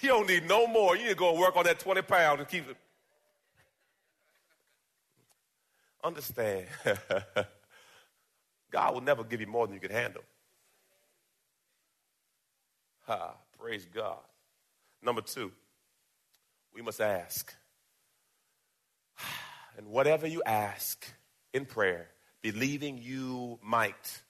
you 0.01 0.09
don't 0.09 0.29
need 0.29 0.49
no 0.49 0.67
more. 0.67 0.97
You 0.97 1.05
need 1.05 1.11
to 1.11 1.15
go 1.17 1.39
work 1.39 1.57
on 1.57 1.65
that 1.65 1.79
20 1.79 2.03
pounds 2.03 2.41
and 2.41 2.49
keep 2.49 2.69
it. 2.69 2.77
Understand. 6.03 6.67
God 8.71 8.95
will 8.95 9.01
never 9.01 9.25
give 9.25 9.41
you 9.41 9.47
more 9.47 9.67
than 9.67 9.75
you 9.75 9.81
can 9.81 9.91
handle. 9.91 10.23
Ha, 13.07 13.35
praise 13.59 13.87
God. 13.87 14.19
Number 15.03 15.21
two, 15.21 15.53
we 16.75 16.83
must 16.83 17.01
ask. 17.01 17.55
And 19.77 19.89
whatever 19.89 20.29
you 20.29 20.41
ask 20.47 21.05
in 21.53 21.65
prayer, 21.65 22.07
believing 22.43 22.97
you 23.03 23.59
might. 23.61 24.23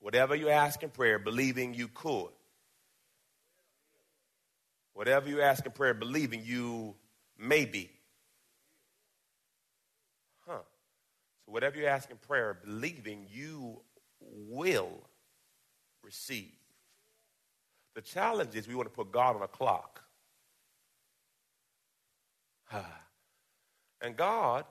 Whatever 0.00 0.34
you 0.34 0.48
ask 0.48 0.82
in 0.82 0.90
prayer, 0.90 1.20
believing 1.20 1.74
you 1.74 1.86
could. 1.86 2.30
Whatever 5.00 5.30
you 5.30 5.40
ask 5.40 5.64
in 5.64 5.72
prayer, 5.72 5.94
believing 5.94 6.42
you 6.44 6.94
maybe. 7.38 7.90
Huh. 10.46 10.58
So 11.46 11.52
whatever 11.52 11.78
you 11.78 11.86
ask 11.86 12.10
in 12.10 12.18
prayer, 12.18 12.52
believing 12.62 13.26
you 13.32 13.80
will 14.20 15.00
receive. 16.04 16.52
The 17.94 18.02
challenge 18.02 18.54
is 18.54 18.68
we 18.68 18.74
want 18.74 18.90
to 18.90 18.94
put 18.94 19.10
God 19.10 19.36
on 19.36 19.42
a 19.42 19.48
clock. 19.48 20.02
And 24.02 24.16
God 24.18 24.66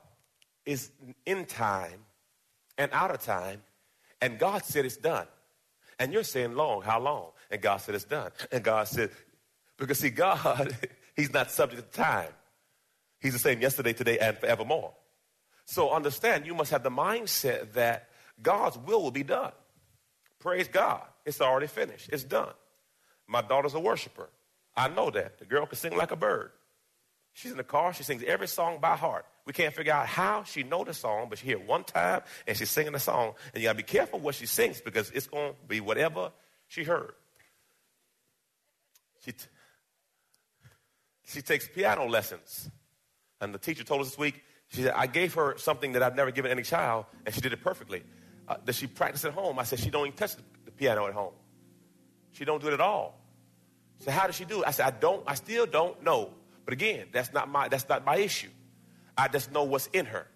is 0.64 0.92
in 1.26 1.44
time 1.44 2.04
and 2.78 2.92
out 2.92 3.10
of 3.10 3.20
time, 3.20 3.62
and 4.20 4.38
God 4.38 4.64
said 4.64 4.84
it's 4.84 4.96
done. 4.96 5.26
And 5.98 6.12
you're 6.12 6.22
saying 6.22 6.54
long, 6.54 6.82
how 6.82 7.00
long? 7.00 7.30
And 7.50 7.60
God 7.60 7.78
said 7.78 7.96
it's 7.96 8.04
done. 8.04 8.30
And 8.52 8.62
God 8.62 8.86
said, 8.86 9.10
because 9.80 9.98
see, 9.98 10.10
God, 10.10 10.76
He's 11.16 11.32
not 11.32 11.50
subject 11.50 11.92
to 11.92 11.98
time. 11.98 12.30
He's 13.18 13.32
the 13.32 13.38
same 13.38 13.60
yesterday, 13.60 13.92
today, 13.92 14.18
and 14.18 14.38
forevermore. 14.38 14.92
So 15.64 15.90
understand, 15.90 16.46
you 16.46 16.54
must 16.54 16.70
have 16.70 16.82
the 16.82 16.90
mindset 16.90 17.72
that 17.72 18.08
God's 18.40 18.78
will 18.78 19.02
will 19.02 19.10
be 19.10 19.24
done. 19.24 19.52
Praise 20.38 20.68
God. 20.68 21.02
It's 21.26 21.40
already 21.40 21.66
finished. 21.66 22.08
It's 22.12 22.24
done. 22.24 22.52
My 23.26 23.42
daughter's 23.42 23.74
a 23.74 23.80
worshiper. 23.80 24.30
I 24.76 24.88
know 24.88 25.10
that. 25.10 25.38
The 25.38 25.44
girl 25.44 25.66
can 25.66 25.76
sing 25.76 25.96
like 25.96 26.10
a 26.10 26.16
bird. 26.16 26.52
She's 27.32 27.50
in 27.50 27.58
the 27.58 27.64
car. 27.64 27.92
She 27.92 28.02
sings 28.02 28.22
every 28.22 28.48
song 28.48 28.78
by 28.80 28.96
heart. 28.96 29.26
We 29.44 29.52
can't 29.52 29.74
figure 29.74 29.92
out 29.92 30.06
how 30.06 30.44
she 30.44 30.62
know 30.62 30.84
the 30.84 30.94
song, 30.94 31.26
but 31.28 31.38
she 31.38 31.46
hear 31.46 31.58
one 31.58 31.84
time 31.84 32.22
and 32.46 32.56
she's 32.56 32.70
singing 32.70 32.92
the 32.92 32.98
song. 32.98 33.34
And 33.52 33.62
you 33.62 33.68
gotta 33.68 33.76
be 33.76 33.82
careful 33.82 34.18
what 34.18 34.34
she 34.34 34.46
sings 34.46 34.80
because 34.80 35.10
it's 35.10 35.26
gonna 35.26 35.52
be 35.68 35.80
whatever 35.80 36.32
she 36.68 36.84
heard. 36.84 37.12
She, 39.24 39.32
t- 39.32 39.46
she 41.24 41.42
takes 41.42 41.68
piano 41.68 42.06
lessons. 42.06 42.70
And 43.40 43.54
the 43.54 43.58
teacher 43.58 43.84
told 43.84 44.02
us 44.02 44.10
this 44.10 44.18
week, 44.18 44.42
she 44.68 44.82
said, 44.82 44.92
I 44.94 45.06
gave 45.06 45.34
her 45.34 45.56
something 45.58 45.92
that 45.92 46.02
I've 46.02 46.14
never 46.14 46.30
given 46.30 46.50
any 46.50 46.62
child, 46.62 47.06
and 47.26 47.34
she 47.34 47.40
did 47.40 47.52
it 47.52 47.60
perfectly. 47.60 48.02
Uh, 48.46 48.56
she 48.72 48.86
practice 48.86 49.24
at 49.24 49.32
home? 49.32 49.58
I 49.58 49.64
said, 49.64 49.80
she 49.80 49.90
don't 49.90 50.06
even 50.06 50.16
touch 50.16 50.36
the 50.64 50.70
piano 50.70 51.06
at 51.06 51.12
home. 51.12 51.32
She 52.32 52.44
don't 52.44 52.60
do 52.60 52.68
it 52.68 52.74
at 52.74 52.80
all. 52.80 53.20
So 53.98 54.10
how 54.10 54.26
does 54.26 54.36
she 54.36 54.44
do 54.44 54.62
it? 54.62 54.68
I 54.68 54.70
said, 54.70 54.86
I 54.86 54.90
don't, 54.98 55.22
I 55.26 55.34
still 55.34 55.66
don't 55.66 56.02
know. 56.02 56.30
But 56.64 56.74
again, 56.74 57.08
that's 57.12 57.32
not 57.32 57.48
my 57.48 57.68
that's 57.68 57.88
not 57.88 58.04
my 58.04 58.16
issue. 58.16 58.48
I 59.16 59.28
just 59.28 59.52
know 59.52 59.64
what's 59.64 59.88
in 59.88 60.06
her. 60.06 60.26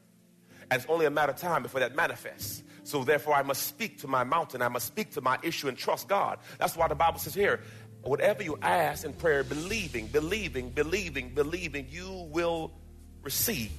And 0.71 0.81
it's 0.81 0.91
only 0.91 1.07
a 1.07 1.11
matter 1.11 1.33
of 1.33 1.38
time 1.38 1.62
before 1.62 1.81
that 1.81 1.95
manifests. 1.95 2.62
So 2.83 3.05
therefore 3.05 3.35
I 3.35 3.43
must 3.43 3.67
speak 3.67 4.00
to 4.00 4.09
my 4.09 4.25
mountain. 4.25 4.61
I 4.61 4.69
must 4.69 4.87
speak 4.87 5.12
to 5.12 5.21
my 5.21 5.38
issue 5.43 5.69
and 5.69 5.76
trust 5.76 6.09
God. 6.09 6.38
That's 6.59 6.76
why 6.76 6.88
the 6.88 6.95
Bible 6.95 7.19
says 7.19 7.35
here, 7.35 7.61
whatever 8.06 8.42
you 8.42 8.58
ask 8.62 9.04
in 9.04 9.12
prayer, 9.12 9.44
believing, 9.44 10.06
believing, 10.08 10.70
believing, 10.70 11.34
believing, 11.34 11.87
you 11.90 12.28
will 12.30 12.73
receive. 13.23 13.70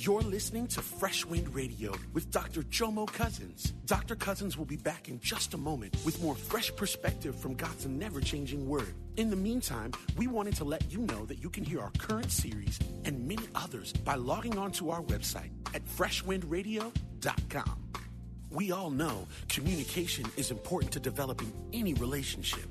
You're 0.00 0.22
listening 0.22 0.68
to 0.68 0.80
Fresh 0.80 1.26
Wind 1.26 1.52
Radio 1.56 1.92
with 2.12 2.30
Dr. 2.30 2.62
Jomo 2.62 3.12
Cousins. 3.12 3.72
Dr. 3.84 4.14
Cousins 4.14 4.56
will 4.56 4.64
be 4.64 4.76
back 4.76 5.08
in 5.08 5.18
just 5.18 5.54
a 5.54 5.58
moment 5.58 5.96
with 6.04 6.22
more 6.22 6.36
fresh 6.36 6.70
perspective 6.76 7.34
from 7.34 7.54
God's 7.54 7.84
never 7.84 8.20
changing 8.20 8.68
word. 8.68 8.94
In 9.16 9.28
the 9.28 9.34
meantime, 9.34 9.90
we 10.16 10.28
wanted 10.28 10.54
to 10.54 10.64
let 10.64 10.92
you 10.92 11.00
know 11.00 11.26
that 11.26 11.42
you 11.42 11.50
can 11.50 11.64
hear 11.64 11.80
our 11.80 11.90
current 11.98 12.30
series 12.30 12.78
and 13.06 13.26
many 13.26 13.42
others 13.56 13.92
by 13.92 14.14
logging 14.14 14.56
on 14.56 14.70
to 14.72 14.90
our 14.90 15.02
website 15.02 15.50
at 15.74 15.84
freshwindradio.com. 15.84 17.82
We 18.50 18.70
all 18.70 18.90
know 18.90 19.26
communication 19.48 20.26
is 20.36 20.52
important 20.52 20.92
to 20.92 21.00
developing 21.00 21.52
any 21.72 21.94
relationship. 21.94 22.68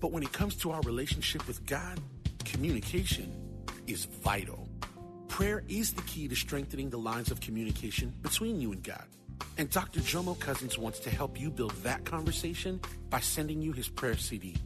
But 0.00 0.12
when 0.12 0.22
it 0.22 0.32
comes 0.32 0.56
to 0.56 0.72
our 0.72 0.80
relationship 0.82 1.46
with 1.46 1.64
God, 1.66 2.00
communication 2.44 3.32
is 3.86 4.04
vital. 4.04 4.68
Prayer 5.28 5.62
is 5.68 5.92
the 5.92 6.02
key 6.02 6.28
to 6.28 6.36
strengthening 6.36 6.90
the 6.90 6.98
lines 6.98 7.30
of 7.30 7.40
communication 7.40 8.12
between 8.22 8.60
you 8.60 8.72
and 8.72 8.82
God. 8.82 9.04
And 9.58 9.70
Dr. 9.70 10.00
Jomo 10.00 10.38
Cousins 10.38 10.78
wants 10.78 10.98
to 11.00 11.10
help 11.10 11.40
you 11.40 11.50
build 11.50 11.72
that 11.82 12.04
conversation 12.04 12.80
by 13.10 13.20
sending 13.20 13.60
you 13.60 13.72
his 13.72 13.88
prayer 13.88 14.16
CD. 14.16 14.56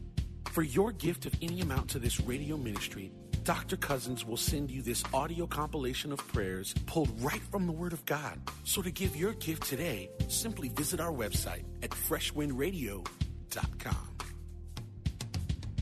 For 0.52 0.62
your 0.62 0.92
gift 0.92 1.26
of 1.26 1.34
any 1.42 1.60
amount 1.60 1.90
to 1.90 1.98
this 1.98 2.20
radio 2.20 2.56
ministry, 2.56 3.12
Dr. 3.44 3.76
Cousins 3.76 4.24
will 4.24 4.36
send 4.36 4.70
you 4.70 4.82
this 4.82 5.02
audio 5.14 5.46
compilation 5.46 6.12
of 6.12 6.18
prayers 6.28 6.74
pulled 6.86 7.08
right 7.20 7.40
from 7.50 7.66
the 7.66 7.72
Word 7.72 7.92
of 7.92 8.04
God. 8.04 8.40
So 8.64 8.82
to 8.82 8.90
give 8.90 9.16
your 9.16 9.32
gift 9.34 9.64
today, 9.64 10.10
simply 10.28 10.68
visit 10.68 11.00
our 11.00 11.12
website 11.12 11.64
at 11.82 11.90
freshwindradio.com. 11.90 14.09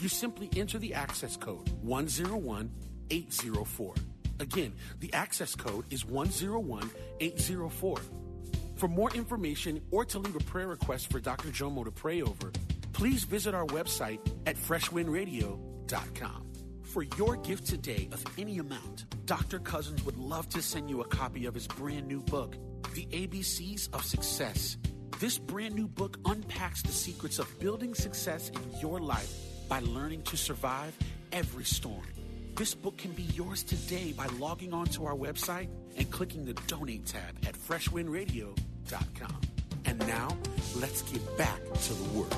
You 0.00 0.08
simply 0.08 0.50
enter 0.56 0.78
the 0.78 0.94
access 0.94 1.36
code 1.36 1.68
101804. 1.82 3.94
Again, 4.40 4.72
the 5.00 5.12
access 5.12 5.54
code 5.54 5.84
is 5.90 6.06
101804. 6.06 7.98
For 8.76 8.88
more 8.88 9.10
information 9.10 9.82
or 9.90 10.06
to 10.06 10.18
leave 10.18 10.36
a 10.36 10.40
prayer 10.40 10.68
request 10.68 11.12
for 11.12 11.20
Dr. 11.20 11.50
Jomo 11.50 11.84
to 11.84 11.90
pray 11.90 12.22
over, 12.22 12.50
please 12.94 13.24
visit 13.24 13.54
our 13.54 13.66
website 13.66 14.20
at 14.46 14.56
freshwindradio.com. 14.56 16.46
For 16.84 17.02
your 17.02 17.36
gift 17.36 17.66
today 17.66 18.08
of 18.10 18.24
any 18.38 18.56
amount, 18.58 19.04
Dr. 19.26 19.58
Cousins 19.58 20.02
would 20.06 20.16
love 20.16 20.48
to 20.48 20.62
send 20.62 20.88
you 20.88 21.02
a 21.02 21.08
copy 21.08 21.44
of 21.44 21.52
his 21.52 21.66
brand 21.66 22.08
new 22.08 22.22
book, 22.22 22.56
The 22.94 23.04
ABCs 23.04 23.92
of 23.92 24.06
Success. 24.06 24.78
This 25.18 25.36
brand 25.36 25.74
new 25.74 25.88
book 25.88 26.16
unpacks 26.24 26.80
the 26.80 26.90
secrets 26.90 27.38
of 27.38 27.60
building 27.60 27.94
success 27.94 28.48
in 28.48 28.62
your 28.80 28.98
life 28.98 29.49
by 29.70 29.78
learning 29.78 30.20
to 30.22 30.36
survive 30.36 30.98
every 31.30 31.64
storm. 31.64 32.02
This 32.56 32.74
book 32.74 32.96
can 32.98 33.12
be 33.12 33.22
yours 33.22 33.62
today 33.62 34.12
by 34.12 34.26
logging 34.40 34.74
on 34.74 34.86
to 34.86 35.06
our 35.06 35.14
website 35.14 35.68
and 35.96 36.10
clicking 36.10 36.44
the 36.44 36.54
donate 36.66 37.06
tab 37.06 37.36
at 37.46 37.54
freshwindradio.com. 37.54 39.40
And 39.84 39.98
now, 40.00 40.36
let's 40.76 41.02
get 41.02 41.38
back 41.38 41.60
to 41.84 41.94
the 41.94 42.18
word. 42.18 42.34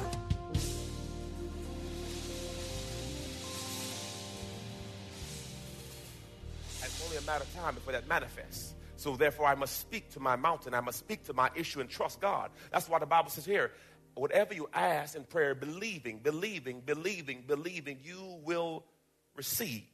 It's 6.82 7.04
only 7.06 7.16
a 7.16 7.22
matter 7.22 7.44
of 7.44 7.54
time 7.54 7.74
before 7.74 7.94
that 7.94 8.06
manifests. 8.06 8.74
So 8.96 9.16
therefore, 9.16 9.46
I 9.46 9.54
must 9.54 9.80
speak 9.80 10.10
to 10.10 10.20
my 10.20 10.36
mountain. 10.36 10.74
I 10.74 10.80
must 10.80 10.98
speak 10.98 11.24
to 11.24 11.32
my 11.32 11.50
issue 11.56 11.80
and 11.80 11.88
trust 11.88 12.20
God. 12.20 12.50
That's 12.70 12.88
why 12.90 12.98
the 12.98 13.06
Bible 13.06 13.30
says 13.30 13.46
here, 13.46 13.72
whatever 14.14 14.54
you 14.54 14.68
ask 14.72 15.16
in 15.16 15.24
prayer, 15.24 15.54
believing, 15.54 16.18
believing, 16.18 16.80
believing, 16.80 17.44
believing, 17.46 17.98
you 18.02 18.40
will 18.44 18.84
receive. 19.34 19.84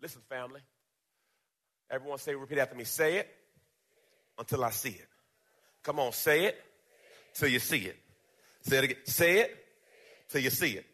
Listen, 0.00 0.22
family. 0.28 0.60
Everyone 1.90 2.18
say, 2.18 2.34
repeat 2.34 2.58
after 2.58 2.74
me. 2.74 2.84
Say 2.84 3.16
it 3.16 3.28
until 4.38 4.64
I 4.64 4.70
see 4.70 4.90
it. 4.90 5.08
Come 5.82 6.00
on, 6.00 6.12
say 6.12 6.46
it 6.46 6.60
till 7.34 7.48
you 7.48 7.58
see 7.58 7.80
it. 7.80 7.96
Say 8.62 8.78
it 8.78 8.84
again. 8.84 8.96
Say 9.04 9.38
it 9.40 9.64
till 10.28 10.40
you 10.40 10.50
see 10.50 10.72
it. 10.72 10.86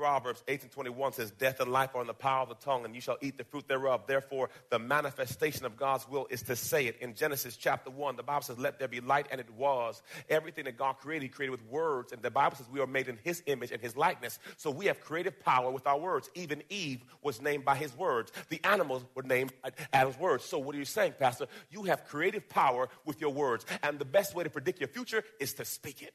Proverbs 0.00 0.42
8 0.48 0.62
and 0.62 0.70
21 0.70 1.12
says, 1.12 1.30
Death 1.30 1.60
and 1.60 1.70
life 1.70 1.90
are 1.94 2.00
in 2.00 2.06
the 2.06 2.14
power 2.14 2.40
of 2.40 2.48
the 2.48 2.54
tongue, 2.54 2.86
and 2.86 2.94
you 2.94 3.02
shall 3.02 3.18
eat 3.20 3.36
the 3.36 3.44
fruit 3.44 3.68
thereof. 3.68 4.04
Therefore, 4.06 4.48
the 4.70 4.78
manifestation 4.78 5.66
of 5.66 5.76
God's 5.76 6.08
will 6.08 6.26
is 6.30 6.40
to 6.44 6.56
say 6.56 6.86
it. 6.86 6.96
In 7.02 7.14
Genesis 7.14 7.54
chapter 7.54 7.90
1, 7.90 8.16
the 8.16 8.22
Bible 8.22 8.40
says, 8.40 8.58
Let 8.58 8.78
there 8.78 8.88
be 8.88 9.00
light, 9.02 9.26
and 9.30 9.38
it 9.42 9.50
was. 9.50 10.00
Everything 10.30 10.64
that 10.64 10.78
God 10.78 10.94
created, 10.94 11.24
He 11.24 11.28
created 11.28 11.50
with 11.50 11.66
words. 11.66 12.12
And 12.12 12.22
the 12.22 12.30
Bible 12.30 12.56
says 12.56 12.66
we 12.72 12.80
are 12.80 12.86
made 12.86 13.08
in 13.08 13.18
His 13.22 13.42
image 13.44 13.72
and 13.72 13.82
His 13.82 13.94
likeness. 13.94 14.38
So 14.56 14.70
we 14.70 14.86
have 14.86 15.02
creative 15.02 15.38
power 15.38 15.70
with 15.70 15.86
our 15.86 15.98
words. 15.98 16.30
Even 16.34 16.62
Eve 16.70 17.02
was 17.22 17.42
named 17.42 17.66
by 17.66 17.74
His 17.74 17.94
words. 17.94 18.32
The 18.48 18.64
animals 18.64 19.04
were 19.14 19.22
named 19.22 19.52
by 19.62 19.72
Adam's 19.92 20.18
words. 20.18 20.46
So 20.46 20.58
what 20.58 20.74
are 20.74 20.78
you 20.78 20.86
saying, 20.86 21.16
Pastor? 21.18 21.46
You 21.70 21.82
have 21.82 22.06
creative 22.06 22.48
power 22.48 22.88
with 23.04 23.20
your 23.20 23.34
words. 23.34 23.66
And 23.82 23.98
the 23.98 24.06
best 24.06 24.34
way 24.34 24.44
to 24.44 24.50
predict 24.50 24.80
your 24.80 24.88
future 24.88 25.22
is 25.38 25.52
to 25.54 25.66
speak 25.66 26.00
it. 26.00 26.14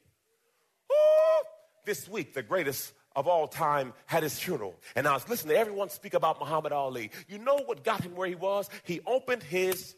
Woo! 0.90 0.96
This 1.84 2.08
week, 2.08 2.34
the 2.34 2.42
greatest 2.42 2.92
of 3.16 3.26
all 3.26 3.48
time 3.48 3.94
had 4.04 4.22
his 4.22 4.38
funeral. 4.38 4.76
And 4.94 5.08
I 5.08 5.14
was 5.14 5.28
listening 5.28 5.54
to 5.54 5.60
everyone 5.60 5.88
speak 5.88 6.14
about 6.14 6.38
Muhammad 6.38 6.72
Ali. 6.72 7.10
You 7.28 7.38
know 7.38 7.58
what 7.64 7.82
got 7.82 8.02
him 8.02 8.14
where 8.14 8.28
he 8.28 8.34
was? 8.34 8.68
He 8.84 9.00
opened 9.06 9.42
his, 9.42 9.96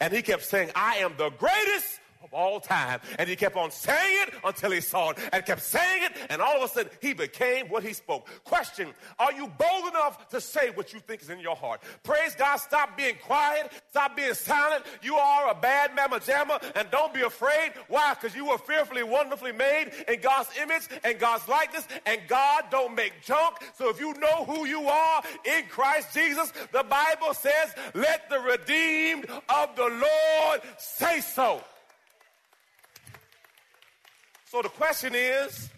and 0.00 0.12
he 0.14 0.22
kept 0.22 0.44
saying, 0.44 0.70
I 0.74 0.96
am 0.96 1.14
the 1.18 1.30
greatest 1.30 2.00
of 2.26 2.34
all 2.34 2.60
time. 2.60 3.00
And 3.18 3.28
he 3.28 3.36
kept 3.36 3.56
on 3.56 3.70
saying 3.70 4.26
it 4.26 4.34
until 4.44 4.70
he 4.70 4.80
saw 4.80 5.10
it 5.10 5.18
and 5.32 5.44
kept 5.44 5.62
saying 5.62 6.02
it. 6.04 6.12
And 6.28 6.42
all 6.42 6.56
of 6.56 6.62
a 6.70 6.72
sudden, 6.72 6.90
he 7.00 7.12
became 7.12 7.68
what 7.68 7.82
he 7.82 7.92
spoke. 7.92 8.28
Question 8.44 8.88
Are 9.18 9.32
you 9.32 9.46
bold 9.46 9.88
enough 9.88 10.28
to 10.30 10.40
say 10.40 10.70
what 10.70 10.92
you 10.92 11.00
think 11.00 11.22
is 11.22 11.30
in 11.30 11.38
your 11.38 11.56
heart? 11.56 11.82
Praise 12.02 12.34
God. 12.34 12.56
Stop 12.56 12.96
being 12.96 13.16
quiet. 13.22 13.72
Stop 13.90 14.16
being 14.16 14.34
silent. 14.34 14.84
You 15.02 15.16
are 15.16 15.50
a 15.50 15.54
bad 15.54 15.94
mamma 15.94 16.20
jamma. 16.20 16.62
And 16.74 16.90
don't 16.90 17.14
be 17.14 17.22
afraid. 17.22 17.72
Why? 17.88 18.14
Because 18.14 18.36
you 18.36 18.46
were 18.46 18.58
fearfully, 18.58 19.02
wonderfully 19.02 19.52
made 19.52 19.92
in 20.08 20.20
God's 20.20 20.50
image 20.60 20.88
and 21.04 21.18
God's 21.18 21.46
likeness. 21.48 21.86
And 22.04 22.20
God 22.28 22.64
don't 22.70 22.94
make 22.94 23.22
junk. 23.22 23.56
So 23.78 23.88
if 23.88 24.00
you 24.00 24.14
know 24.14 24.44
who 24.44 24.66
you 24.66 24.88
are 24.88 25.22
in 25.44 25.64
Christ 25.68 26.12
Jesus, 26.12 26.52
the 26.72 26.84
Bible 26.84 27.34
says, 27.34 27.74
Let 27.94 28.28
the 28.28 28.40
redeemed 28.40 29.26
of 29.48 29.76
the 29.76 29.88
Lord 29.88 30.60
say 30.78 31.20
so. 31.20 31.62
So 34.56 34.62
the 34.62 34.68
question 34.70 35.14
is, 35.14 35.68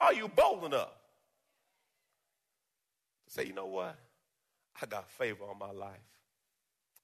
are 0.00 0.12
you 0.12 0.26
bold 0.26 0.64
enough 0.64 0.90
to 3.28 3.32
say, 3.32 3.46
you 3.46 3.52
know 3.52 3.66
what? 3.66 3.96
I 4.82 4.86
got 4.86 5.08
favor 5.08 5.44
on 5.44 5.60
my 5.60 5.70
life. 5.70 6.00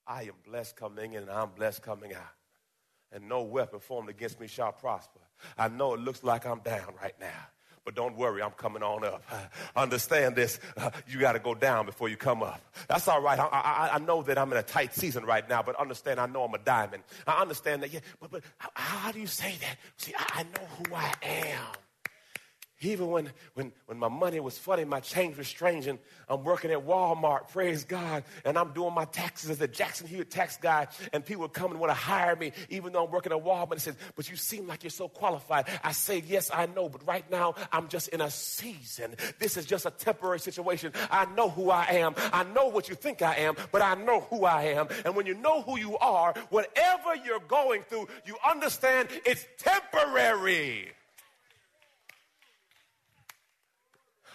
I 0.04 0.22
am 0.22 0.34
blessed 0.44 0.74
coming 0.74 1.12
in 1.12 1.22
and 1.22 1.30
I'm 1.30 1.50
blessed 1.50 1.80
coming 1.80 2.12
out. 2.12 2.34
And 3.12 3.28
no 3.28 3.42
weapon 3.42 3.78
formed 3.78 4.08
against 4.08 4.40
me 4.40 4.48
shall 4.48 4.72
prosper. 4.72 5.20
I 5.56 5.68
know 5.68 5.94
it 5.94 6.00
looks 6.00 6.24
like 6.24 6.44
I'm 6.44 6.58
down 6.58 6.94
right 7.00 7.14
now. 7.20 7.46
But 7.85 7.94
don't 7.94 8.16
worry, 8.16 8.42
I'm 8.42 8.53
coming 8.53 8.83
on 8.83 9.05
up. 9.05 9.23
understand 9.77 10.37
this. 10.37 10.59
Uh, 10.77 10.90
you 11.07 11.20
got 11.20 11.33
to 11.33 11.38
go 11.38 11.55
down 11.55 11.85
before 11.85 12.09
you 12.09 12.16
come 12.16 12.42
up. 12.42 12.61
That's 12.88 13.07
all 13.09 13.20
right. 13.20 13.38
I, 13.38 13.47
I, 13.47 13.90
I, 13.94 13.99
know 13.99 14.23
that 14.23 14.38
I'm 14.38 14.51
in 14.53 14.59
a 14.59 14.62
tight 14.62 14.94
season 14.94 15.25
right 15.25 15.47
now, 15.49 15.62
but 15.62 15.77
understand 15.77 16.18
I 16.18 16.27
know 16.27 16.44
I'm 16.44 16.55
a 16.55 16.59
diamond. 16.59 17.03
I 17.27 17.42
understand 17.42 17.83
that, 17.83 17.92
yeah, 17.92 18.01
but, 18.20 18.31
but 18.31 18.42
how, 18.57 18.70
how 18.75 19.12
do 19.12 19.20
you 19.20 19.27
say 19.27 19.55
that? 19.61 19.77
See, 19.99 20.14
I, 20.18 20.40
I 20.40 20.42
know 20.44 20.66
who 20.66 20.94
I 20.94 21.12
am. 21.23 21.66
Even 22.85 23.09
when, 23.09 23.31
when, 23.55 23.73
when 23.87 23.99
my 23.99 24.09
money 24.09 24.40
was 24.40 24.59
funny, 24.59 24.85
my 24.85 25.01
change 25.01 25.37
was 25.37 25.49
strange, 25.49 25.87
and 25.87 25.99
I'm 26.29 26.44
working 26.44 26.70
at 26.70 26.87
Walmart, 26.87 27.49
praise 27.49 27.85
God, 27.85 28.25
and 28.44 28.59
I'm 28.59 28.73
doing 28.73 28.94
my 28.94 29.07
taxes 29.07 29.51
as 29.51 29.61
a 29.61 29.68
Jackson 29.68 30.07
Hewitt 30.07 30.31
tax 30.31 30.57
guy, 30.57 30.87
and 31.12 31.25
people 31.25 31.49
come 31.49 31.70
and 31.70 31.81
want 31.81 31.90
to 31.90 31.94
hire 31.94 32.37
me, 32.37 32.53
even 32.68 32.92
though 32.92 33.05
I'm 33.05 33.11
working 33.11 33.33
at 33.33 33.42
Walmart. 33.42 33.73
And 33.73 33.81
says, 33.81 33.97
but 34.16 34.31
you 34.31 34.37
seem 34.37 34.66
like 34.66 34.83
you're 34.83 34.90
so 34.90 35.09
qualified. 35.09 35.66
I 35.83 35.92
say, 35.92 36.23
yes, 36.27 36.51
I 36.53 36.66
know, 36.66 36.88
but 36.88 37.07
right 37.07 37.29
now 37.31 37.55
I'm 37.73 37.88
just 37.88 38.09
in 38.09 38.20
a 38.20 38.31
season. 38.31 39.14
This 39.38 39.57
is 39.57 39.66
just 39.66 39.87
a 39.87 39.90
temporary 39.90 40.40
situation. 40.40 40.92
I 41.11 41.25
know 41.35 41.49
who 41.49 41.70
I 41.70 41.85
am. 41.85 42.14
I 42.33 42.44
know 42.44 42.68
what 42.68 42.88
you 42.88 42.94
think 42.94 43.23
I 43.23 43.37
am, 43.37 43.57
but 43.73 43.83
I 43.83 43.94
know 43.94 44.20
who 44.20 44.44
I 44.44 44.62
am. 44.64 44.88
And 45.05 45.16
when 45.16 45.27
you 45.27 45.35
know 45.35 45.62
who 45.62 45.79
you 45.79 45.97
are, 45.99 46.35
whatever 46.51 47.14
you're 47.25 47.40
going 47.40 47.83
through, 47.83 48.09
you 48.27 48.37
understand 48.47 49.09
it's 49.25 49.47
temporary. 49.59 50.92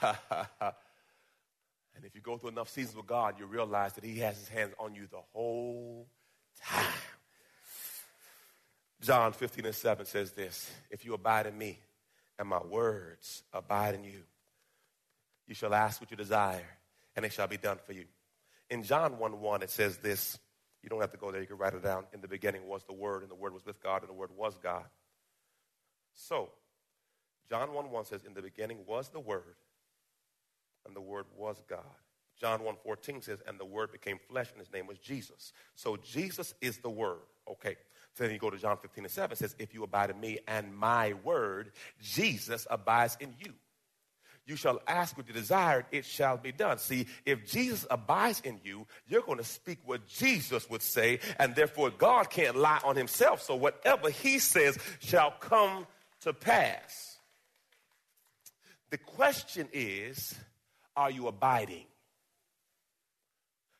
and 1.96 2.04
if 2.04 2.16
you 2.16 2.22
go 2.22 2.38
through 2.38 2.50
enough 2.50 2.70
seasons 2.70 2.96
with 2.96 3.08
God, 3.08 3.36
you 3.40 3.46
realize 3.46 3.94
that 3.94 4.04
He 4.04 4.20
has 4.20 4.38
His 4.38 4.48
hands 4.48 4.74
on 4.80 4.96
you 4.96 5.08
the 5.12 5.22
whole 5.34 6.08
time. 6.66 6.86
John 9.02 9.32
15 9.32 9.66
and 9.66 9.76
7 9.76 10.06
says 10.06 10.32
this 10.32 10.70
If 10.90 11.06
you 11.06 11.14
abide 11.14 11.46
in 11.46 11.58
me 11.58 11.80
and 12.38 12.48
my 12.48 12.62
words 12.62 13.44
abide 13.54 13.96
in 13.96 14.04
you, 14.04 14.24
you 15.48 15.56
shall 15.56 15.74
ask 15.74 16.00
what 16.00 16.12
you 16.12 16.18
desire, 16.18 16.68
and 17.16 17.26
it 17.26 17.34
shall 17.34 17.48
be 17.48 17.58
done 17.58 17.78
for 17.86 17.94
you. 17.94 18.06
In 18.70 18.84
John 18.84 19.18
1 19.18 19.42
1, 19.42 19.64
it 19.64 19.70
says 19.70 19.98
this. 19.98 20.38
You 20.82 20.88
don't 20.88 21.02
have 21.02 21.12
to 21.12 21.18
go 21.18 21.30
there, 21.30 21.42
you 21.42 21.48
can 21.48 21.58
write 21.58 21.74
it 21.74 21.84
down. 21.84 22.06
In 22.14 22.22
the 22.22 22.28
beginning 22.28 22.66
was 22.66 22.84
the 22.86 22.94
Word, 22.94 23.22
and 23.22 23.30
the 23.30 23.36
Word 23.36 23.54
was 23.54 23.66
with 23.66 23.84
God, 23.84 24.02
and 24.02 24.10
the 24.10 24.14
Word 24.14 24.30
was 24.38 24.58
God. 24.58 24.86
So, 26.14 26.50
John 27.50 27.74
1 27.74 27.92
1 27.92 28.06
says, 28.06 28.24
In 28.26 28.34
the 28.34 28.42
beginning 28.42 28.80
was 28.86 29.10
the 29.10 29.20
Word, 29.20 29.56
and 30.86 30.96
the 30.96 31.02
word 31.02 31.26
was 31.36 31.62
God. 31.70 31.80
John 32.40 32.62
1:14 32.62 33.24
says, 33.24 33.40
and 33.46 33.60
the 33.60 33.66
word 33.66 33.92
became 33.92 34.20
flesh, 34.30 34.50
and 34.52 34.60
his 34.60 34.72
name 34.72 34.88
was 34.88 34.98
Jesus. 34.98 35.52
So 35.76 35.98
Jesus 35.98 36.54
is 36.62 36.78
the 36.78 36.90
word. 36.90 37.20
Okay. 37.48 37.76
So 38.16 38.24
then 38.24 38.34
you 38.34 38.40
go 38.40 38.50
to 38.50 38.58
John 38.58 38.78
15 38.78 39.06
and 39.06 39.12
7, 39.12 39.38
says, 39.38 39.56
If 39.60 39.74
you 39.74 39.84
abide 39.84 40.10
in 40.10 40.20
me 40.20 40.40
and 40.48 40.76
my 40.76 41.14
word, 41.24 41.72
Jesus 42.02 42.66
abides 42.70 43.18
in 43.20 43.34
you. 43.40 43.54
You 44.46 44.56
shall 44.56 44.82
ask 44.88 45.16
what 45.16 45.28
you 45.28 45.34
desire, 45.34 45.86
it 45.92 46.06
shall 46.06 46.36
be 46.36 46.52
done. 46.52 46.80
See, 46.80 47.06
if 47.24 47.46
Jesus 47.46 47.86
abides 47.92 48.42
in 48.44 48.60
you, 48.64 48.88
you're 49.08 49.22
going 49.22 49.38
to 49.38 49.44
speak 49.44 49.78
what 49.86 50.08
Jesus 50.08 50.68
would 50.72 50.82
say, 50.82 51.20
and 51.38 51.56
therefore 51.56 51.92
God 51.92 52.32
can't 52.32 52.56
lie 52.56 52.80
on 52.84 52.96
himself. 52.96 53.44
So 53.44 53.56
whatever 53.56 54.10
he 54.10 54.40
says 54.40 54.78
shall 55.00 55.32
come 55.40 55.86
to 56.22 56.34
pass. 56.34 57.20
The 58.90 58.98
question 58.98 59.70
is, 59.72 60.34
are 61.00 61.10
you 61.10 61.28
abiding? 61.28 61.86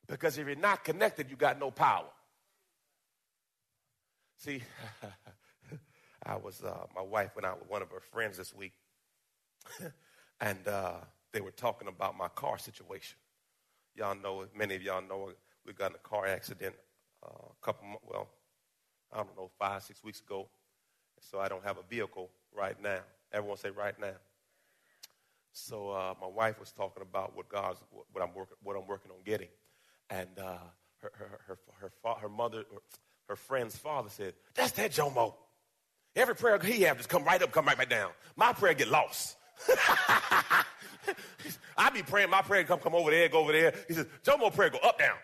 Because 0.08 0.38
if 0.38 0.48
you're 0.48 0.56
not 0.56 0.86
connected, 0.86 1.30
you 1.30 1.36
got 1.36 1.60
no 1.60 1.70
power. 1.70 2.08
See, 4.38 4.64
I 6.26 6.38
was, 6.38 6.64
uh, 6.64 6.86
my 6.96 7.02
wife 7.02 7.32
went 7.36 7.46
out 7.46 7.60
with 7.60 7.70
one 7.70 7.82
of 7.82 7.90
her 7.92 8.00
friends 8.00 8.38
this 8.38 8.56
week, 8.56 8.72
and 10.42 10.66
uh, 10.66 10.94
they 11.34 11.42
were 11.42 11.52
talking 11.52 11.90
about 11.90 12.18
my 12.18 12.30
car 12.30 12.58
situation. 12.58 13.18
Y'all 13.96 14.16
know, 14.16 14.46
many 14.56 14.76
of 14.76 14.82
y'all 14.82 15.02
know, 15.02 15.32
we 15.66 15.74
got 15.74 15.92
in 15.92 15.96
a 15.96 16.08
car 16.08 16.26
accident 16.26 16.74
uh, 17.22 17.48
a 17.52 17.66
couple, 17.66 17.86
well, 18.10 18.30
I 19.12 19.18
don't 19.18 19.36
know, 19.36 19.52
five, 19.60 19.84
six 19.84 20.02
weeks 20.06 20.22
ago. 20.22 20.48
So 21.20 21.40
I 21.40 21.50
don't 21.50 21.66
have 21.66 21.78
a 21.78 21.84
vehicle 21.90 22.30
right 22.56 22.82
now. 22.82 23.00
Everyone 23.34 23.58
say 23.58 23.72
right 23.72 24.00
now. 24.00 24.14
So 25.52 25.90
uh, 25.90 26.14
my 26.22 26.28
wife 26.28 26.60
was 26.60 26.72
talking 26.72 27.02
about 27.02 27.36
what 27.36 27.50
God's, 27.50 27.80
what 28.12 28.24
I'm 28.24 28.34
working, 28.34 28.58
what 28.64 28.76
I'm 28.76 28.88
working 28.88 29.12
on 29.12 29.18
getting, 29.26 29.50
and 30.10 30.30
uh, 30.38 30.58
her, 31.02 31.12
her, 31.14 31.40
her, 31.48 31.60
her, 31.80 31.92
her, 32.22 32.30
mother, 32.30 32.64
her 33.28 33.36
friend's 33.36 33.76
father 33.76 34.10
said, 34.10 34.34
"That's 34.56 34.72
that 34.74 34.92
Jomo." 34.92 35.34
Every 36.16 36.36
prayer 36.36 36.60
he 36.60 36.82
have 36.84 36.98
just 36.98 37.10
come 37.10 37.24
right 37.24 37.42
up, 37.42 37.52
come 37.52 37.66
right 37.66 37.78
back 37.78 37.90
down. 37.90 38.12
My 38.36 38.54
prayer 38.54 38.74
get 38.74 38.90
lost. 38.90 39.38
I 41.78 41.90
be 41.92 42.04
praying, 42.04 42.30
my 42.30 42.42
prayer 42.42 42.64
come, 42.64 42.80
come 42.80 42.96
over 42.96 43.12
there, 43.12 43.30
go 43.30 43.40
over 43.40 43.52
there. 43.52 43.74
He 43.88 43.94
says, 43.94 44.06
Jomo 44.24 44.54
prayer 44.54 44.70
go 44.70 44.80
up, 44.80 45.00
down. 45.00 45.16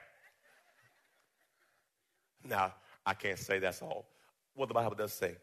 Now, 2.43 2.73
I 3.05 3.13
can't 3.13 3.39
say 3.39 3.59
that's 3.59 3.81
all. 3.81 4.07
What 4.53 4.67
the 4.67 4.73
Bible 4.73 4.95
does 4.95 5.13
say. 5.13 5.35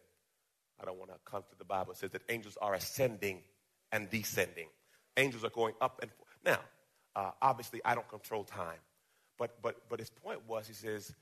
I 0.81 0.85
don't 0.85 0.99
want 0.99 1.11
to 1.11 1.19
come 1.25 1.43
to 1.43 1.59
the 1.59 1.65
Bible. 1.65 1.93
It 1.93 1.99
says 1.99 2.11
that 2.11 2.23
angels 2.29 2.57
are 2.61 2.75
ascending 2.75 3.43
and 3.93 4.11
descending. 4.11 4.69
Angels 5.17 5.45
are 5.45 5.51
going 5.51 5.75
up 5.81 6.01
and 6.03 6.11
forth. 6.11 6.29
Now, 6.45 6.61
uh, 7.15 7.31
obviously, 7.41 7.81
I 7.85 7.95
don't 7.95 8.09
control 8.09 8.45
time, 8.45 8.79
but 9.39 9.61
but 9.63 9.89
but 9.89 10.01
his 10.01 10.11
point 10.11 10.41
was, 10.49 10.67
he 10.67 10.73
says, 10.73 11.15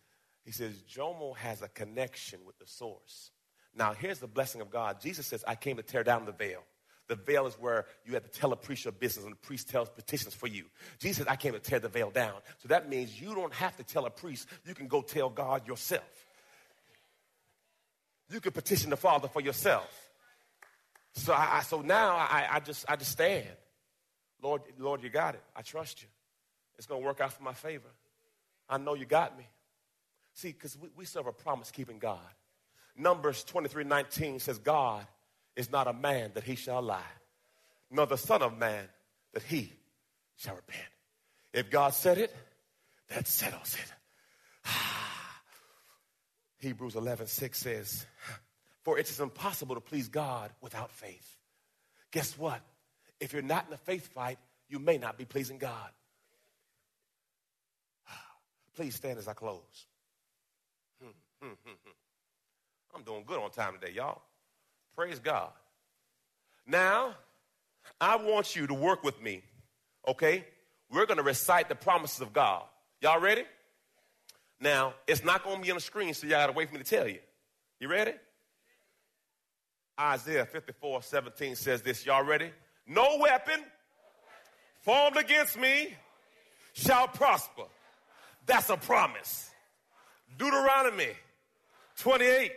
he 0.44 0.52
says 0.52 0.82
Jomo 0.88 1.36
has 1.36 1.60
a 1.60 1.68
connection 1.68 2.40
with 2.46 2.58
the 2.58 2.66
source. 2.66 3.32
Now, 3.74 3.92
here's 3.92 4.20
the 4.20 4.28
blessing 4.28 4.60
of 4.60 4.70
God. 4.70 5.00
Jesus 5.00 5.26
says, 5.26 5.44
"I 5.46 5.56
came 5.56 5.76
to 5.76 5.82
tear 5.82 6.04
down 6.04 6.24
the 6.24 6.32
veil." 6.32 6.62
The 7.08 7.16
veil 7.16 7.48
is 7.48 7.54
where 7.54 7.86
you 8.04 8.14
have 8.14 8.22
to 8.22 8.30
tell 8.30 8.52
a 8.52 8.56
priest 8.56 8.84
your 8.84 8.92
business, 8.92 9.24
and 9.24 9.32
the 9.34 9.38
priest 9.38 9.68
tells 9.68 9.90
petitions 9.90 10.32
for 10.32 10.46
you. 10.46 10.66
Jesus 11.00 11.18
says, 11.18 11.26
"I 11.26 11.34
came 11.34 11.54
to 11.54 11.58
tear 11.58 11.80
the 11.80 11.88
veil 11.88 12.10
down." 12.10 12.40
So 12.58 12.68
that 12.68 12.88
means 12.88 13.20
you 13.20 13.34
don't 13.34 13.52
have 13.54 13.76
to 13.78 13.82
tell 13.82 14.06
a 14.06 14.10
priest. 14.10 14.46
You 14.64 14.74
can 14.74 14.86
go 14.86 15.02
tell 15.02 15.28
God 15.28 15.66
yourself. 15.66 16.04
You 18.28 18.40
can 18.40 18.52
petition 18.52 18.90
the 18.90 18.96
Father 18.96 19.26
for 19.26 19.40
yourself. 19.40 20.09
So 21.14 21.32
I, 21.32 21.62
so 21.62 21.80
now 21.80 22.16
I, 22.16 22.46
I 22.52 22.60
just 22.60 22.84
I 22.88 22.96
just 22.96 23.12
stand. 23.12 23.46
Lord, 24.42 24.62
Lord, 24.78 25.02
you 25.02 25.10
got 25.10 25.34
it. 25.34 25.42
I 25.54 25.62
trust 25.62 26.02
you. 26.02 26.08
It's 26.78 26.86
gonna 26.86 27.04
work 27.04 27.20
out 27.20 27.32
for 27.32 27.42
my 27.42 27.52
favor. 27.52 27.88
I 28.68 28.78
know 28.78 28.94
you 28.94 29.04
got 29.04 29.36
me. 29.36 29.46
See, 30.34 30.52
because 30.52 30.78
we, 30.78 30.88
we 30.96 31.04
serve 31.04 31.26
a 31.26 31.32
promise 31.32 31.70
keeping 31.70 31.98
God. 31.98 32.18
Numbers 32.96 33.44
23 33.44 33.84
19 33.84 34.38
says, 34.38 34.58
God 34.58 35.06
is 35.56 35.70
not 35.70 35.88
a 35.88 35.92
man 35.92 36.30
that 36.34 36.44
he 36.44 36.54
shall 36.54 36.82
lie, 36.82 37.02
nor 37.90 38.06
the 38.06 38.16
Son 38.16 38.42
of 38.42 38.56
Man 38.58 38.86
that 39.34 39.42
he 39.42 39.72
shall 40.36 40.54
repent. 40.54 40.88
If 41.52 41.70
God 41.70 41.94
said 41.94 42.18
it, 42.18 42.34
that 43.08 43.26
settles 43.26 43.74
it. 43.74 44.70
Hebrews 46.58 46.94
11 46.94 47.26
6 47.26 47.58
says, 47.58 48.06
For 48.82 48.98
it 48.98 49.08
is 49.10 49.20
impossible 49.20 49.74
to 49.74 49.80
please 49.80 50.08
God 50.08 50.50
without 50.60 50.90
faith. 50.90 51.36
Guess 52.12 52.38
what? 52.38 52.60
If 53.20 53.32
you're 53.32 53.42
not 53.42 53.66
in 53.68 53.74
a 53.74 53.78
faith 53.78 54.08
fight, 54.08 54.38
you 54.68 54.78
may 54.78 54.98
not 54.98 55.18
be 55.18 55.24
pleasing 55.24 55.58
God. 55.58 55.90
Please 58.74 58.94
stand 58.94 59.18
as 59.18 59.28
I 59.28 59.34
close. 59.34 59.86
Hmm, 61.02 61.10
hmm, 61.42 61.52
hmm. 61.64 61.90
I'm 62.94 63.02
doing 63.02 63.24
good 63.26 63.38
on 63.38 63.50
time 63.50 63.74
today, 63.78 63.92
y'all. 63.92 64.22
Praise 64.96 65.18
God. 65.18 65.50
Now, 66.66 67.14
I 68.00 68.16
want 68.16 68.56
you 68.56 68.66
to 68.66 68.74
work 68.74 69.02
with 69.02 69.20
me, 69.22 69.42
okay? 70.06 70.44
We're 70.90 71.06
going 71.06 71.18
to 71.18 71.22
recite 71.22 71.68
the 71.68 71.74
promises 71.74 72.20
of 72.20 72.32
God. 72.32 72.64
Y'all 73.00 73.20
ready? 73.20 73.44
Now, 74.60 74.94
it's 75.06 75.24
not 75.24 75.44
going 75.44 75.56
to 75.56 75.62
be 75.62 75.70
on 75.70 75.76
the 75.76 75.80
screen, 75.80 76.12
so 76.14 76.26
y'all 76.26 76.38
got 76.38 76.46
to 76.46 76.52
wait 76.52 76.68
for 76.68 76.74
me 76.74 76.82
to 76.82 76.88
tell 76.88 77.08
you. 77.08 77.18
You 77.78 77.88
ready? 77.88 78.12
Isaiah 80.00 80.46
54 80.46 81.02
17 81.02 81.56
says 81.56 81.82
this. 81.82 82.06
Y'all 82.06 82.24
ready? 82.24 82.50
No 82.86 83.18
weapon 83.20 83.60
formed 84.80 85.18
against 85.18 85.58
me 85.58 85.94
shall 86.72 87.06
prosper. 87.06 87.64
That's 88.46 88.70
a 88.70 88.78
promise. 88.78 89.50
Deuteronomy 90.38 91.10
28 91.98 92.52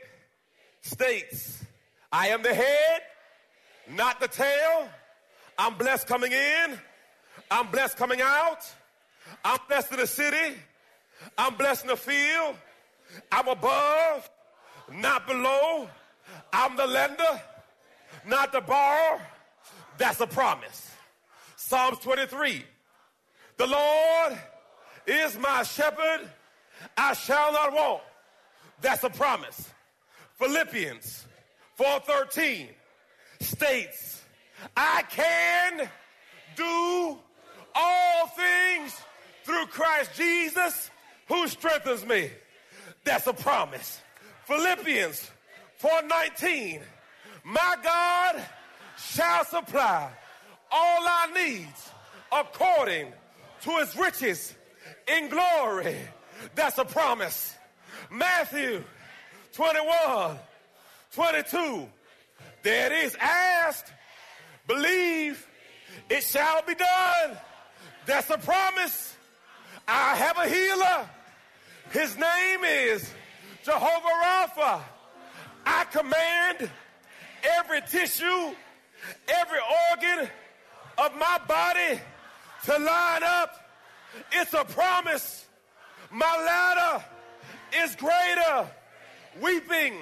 states, 0.82 1.66
I 2.12 2.30
am 2.30 2.44
the 2.44 2.54
head, 2.54 3.02
not 3.92 4.22
the 4.22 4.30
tail. 4.30 4.88
I'm 5.58 5.78
blessed 5.78 6.08
coming 6.08 6.32
in. 6.32 6.80
I'm 7.52 7.70
blessed 7.72 7.98
coming 7.98 8.22
out. 8.22 8.60
I'm 9.44 9.60
blessed 9.68 9.92
in 9.92 10.00
the 10.00 10.08
city. 10.08 10.56
I'm 11.38 11.56
blessed 11.56 11.84
in 11.84 11.90
the 11.90 11.98
field. 11.98 12.56
I'm 13.32 13.50
above, 13.50 14.30
not 14.94 15.28
below. 15.28 15.90
I'm 16.52 16.76
the 16.76 16.88
lender, 16.88 17.42
not 18.26 18.52
the 18.52 18.62
borrower. 18.62 19.22
That's 19.98 20.20
a 20.20 20.28
promise. 20.28 20.92
Psalms 21.56 22.00
23. 22.00 22.64
The 23.58 23.68
Lord 23.68 24.38
is 25.08 25.38
my 25.38 25.64
shepherd. 25.64 26.30
I 26.98 27.14
shall 27.14 27.54
not 27.54 27.74
want. 27.74 28.02
That's 28.82 29.04
a 29.04 29.10
promise. 29.10 29.70
Philippians 30.40 31.26
4:13 31.80 32.70
states, 33.40 34.22
I 34.76 35.04
can 35.10 35.90
do 36.56 37.20
all 37.76 38.28
things 38.28 39.00
through 39.44 39.66
Christ 39.68 40.12
Jesus 40.16 40.90
who 41.28 41.48
strengthens 41.48 42.06
me. 42.06 42.32
That's 43.04 43.28
a 43.28 43.34
promise. 43.34 44.02
Philippians 44.46 45.32
4:19 45.84 46.82
My 47.44 47.76
God 47.84 48.42
shall 48.98 49.44
supply 49.44 50.10
all 50.72 51.08
our 51.08 51.32
needs 51.34 51.90
according 52.32 53.12
to 53.64 53.70
his 53.80 53.94
riches 53.98 54.56
in 55.08 55.28
glory. 55.28 55.98
That's 56.56 56.78
a 56.78 56.86
promise. 56.86 57.54
Matthew 58.10 58.82
21, 59.52 60.38
22. 61.16 61.90
There 62.62 62.86
it 62.86 63.06
is. 63.06 63.18
Asked, 63.20 63.92
believe, 64.68 65.46
it 66.10 66.24
shall 66.24 66.62
be 66.62 66.76
done. 66.76 67.38
That's 68.06 68.30
a 68.30 68.38
promise. 68.38 69.18
I 69.86 70.16
have 70.16 70.38
a 70.38 70.48
healer. 70.48 71.10
His 71.92 72.18
name 72.18 72.64
is 72.64 73.14
Jehovah 73.66 74.24
Rapha. 74.24 74.82
I 75.66 75.86
command 75.86 76.70
every 77.60 77.82
tissue, 77.82 78.56
every 79.28 79.60
organ 79.92 80.30
of 80.98 81.16
my 81.18 81.40
body 81.48 82.00
to 82.66 82.72
line 82.72 83.24
up. 83.24 83.60
It's 84.32 84.54
a 84.54 84.64
promise. 84.66 85.46
My 86.12 86.26
latter 86.26 87.04
is 87.84 87.96
greater. 87.96 88.70
Weeping 89.42 89.96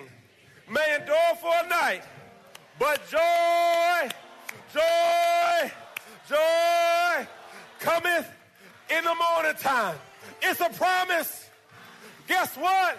may 0.70 0.98
endure 1.00 1.36
for 1.40 1.54
a 1.64 1.70
night, 1.70 2.04
but 2.78 3.00
joy, 3.10 4.10
joy, 4.74 5.72
joy 6.28 7.28
cometh 7.80 8.30
in 8.90 9.04
the 9.04 9.16
morning 9.16 9.58
time. 9.60 9.96
It's 10.42 10.60
a 10.60 10.70
promise. 10.70 11.50
Guess 12.28 12.58
what? 12.58 12.98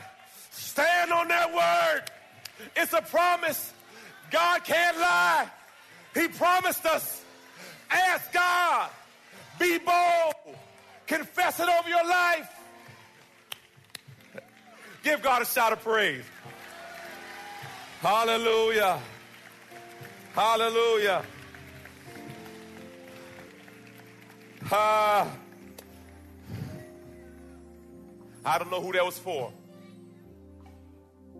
Stand 0.53 1.12
on 1.12 1.29
that 1.29 1.53
word. 1.53 2.12
It's 2.77 2.93
a 2.93 3.03
promise. 3.03 3.73
God 4.31 4.65
can't 4.65 4.99
lie. 4.99 5.49
He 6.15 6.29
promised 6.29 6.85
us. 6.87 7.23
Ask 7.91 8.33
God. 8.33 8.91
Be 9.59 9.79
bold. 9.79 10.57
Confess 11.07 11.61
it 11.61 11.69
over 11.69 11.88
your 11.88 12.07
life. 12.07 12.49
Give 15.03 15.23
God 15.23 15.43
a 15.43 15.45
shout 15.45 15.73
of 15.73 15.83
praise. 15.83 16.25
Hallelujah. 18.01 19.01
Hallelujah. 20.35 21.25
Ah. 24.71 25.29
I 28.45 28.59
don't 28.59 28.71
know 28.71 28.81
who 28.81 28.93
that 28.93 29.05
was 29.05 29.19
for, 29.19 29.53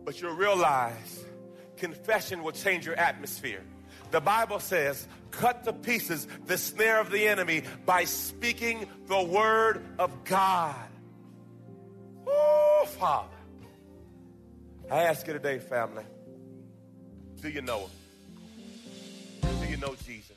but 0.05 0.21
you'll 0.21 0.35
realize 0.35 1.25
confession 1.77 2.43
will 2.43 2.53
change 2.53 2.87
your 2.87 2.97
atmosphere. 2.97 3.62
The 4.11 4.21
Bible 4.21 4.61
says, 4.61 5.07
cut 5.31 5.65
to 5.65 5.73
pieces 5.73 6.29
the 6.47 6.59
snare 6.59 7.01
of 7.01 7.11
the 7.11 7.27
enemy 7.27 7.62
by 7.87 8.05
speaking 8.05 8.87
the 9.07 9.23
word 9.23 9.83
of 9.99 10.25
God. 10.25 10.77
Oh, 12.27 12.85
Father. 12.99 13.29
I 14.91 15.05
ask 15.05 15.27
you 15.27 15.33
today, 15.33 15.59
family, 15.59 16.05
do 17.41 17.49
you 17.49 17.62
know 17.62 17.81
him? 17.81 17.91
Do 19.61 19.67
you 19.67 19.79
know 19.79 19.95
Jesus? 20.05 20.37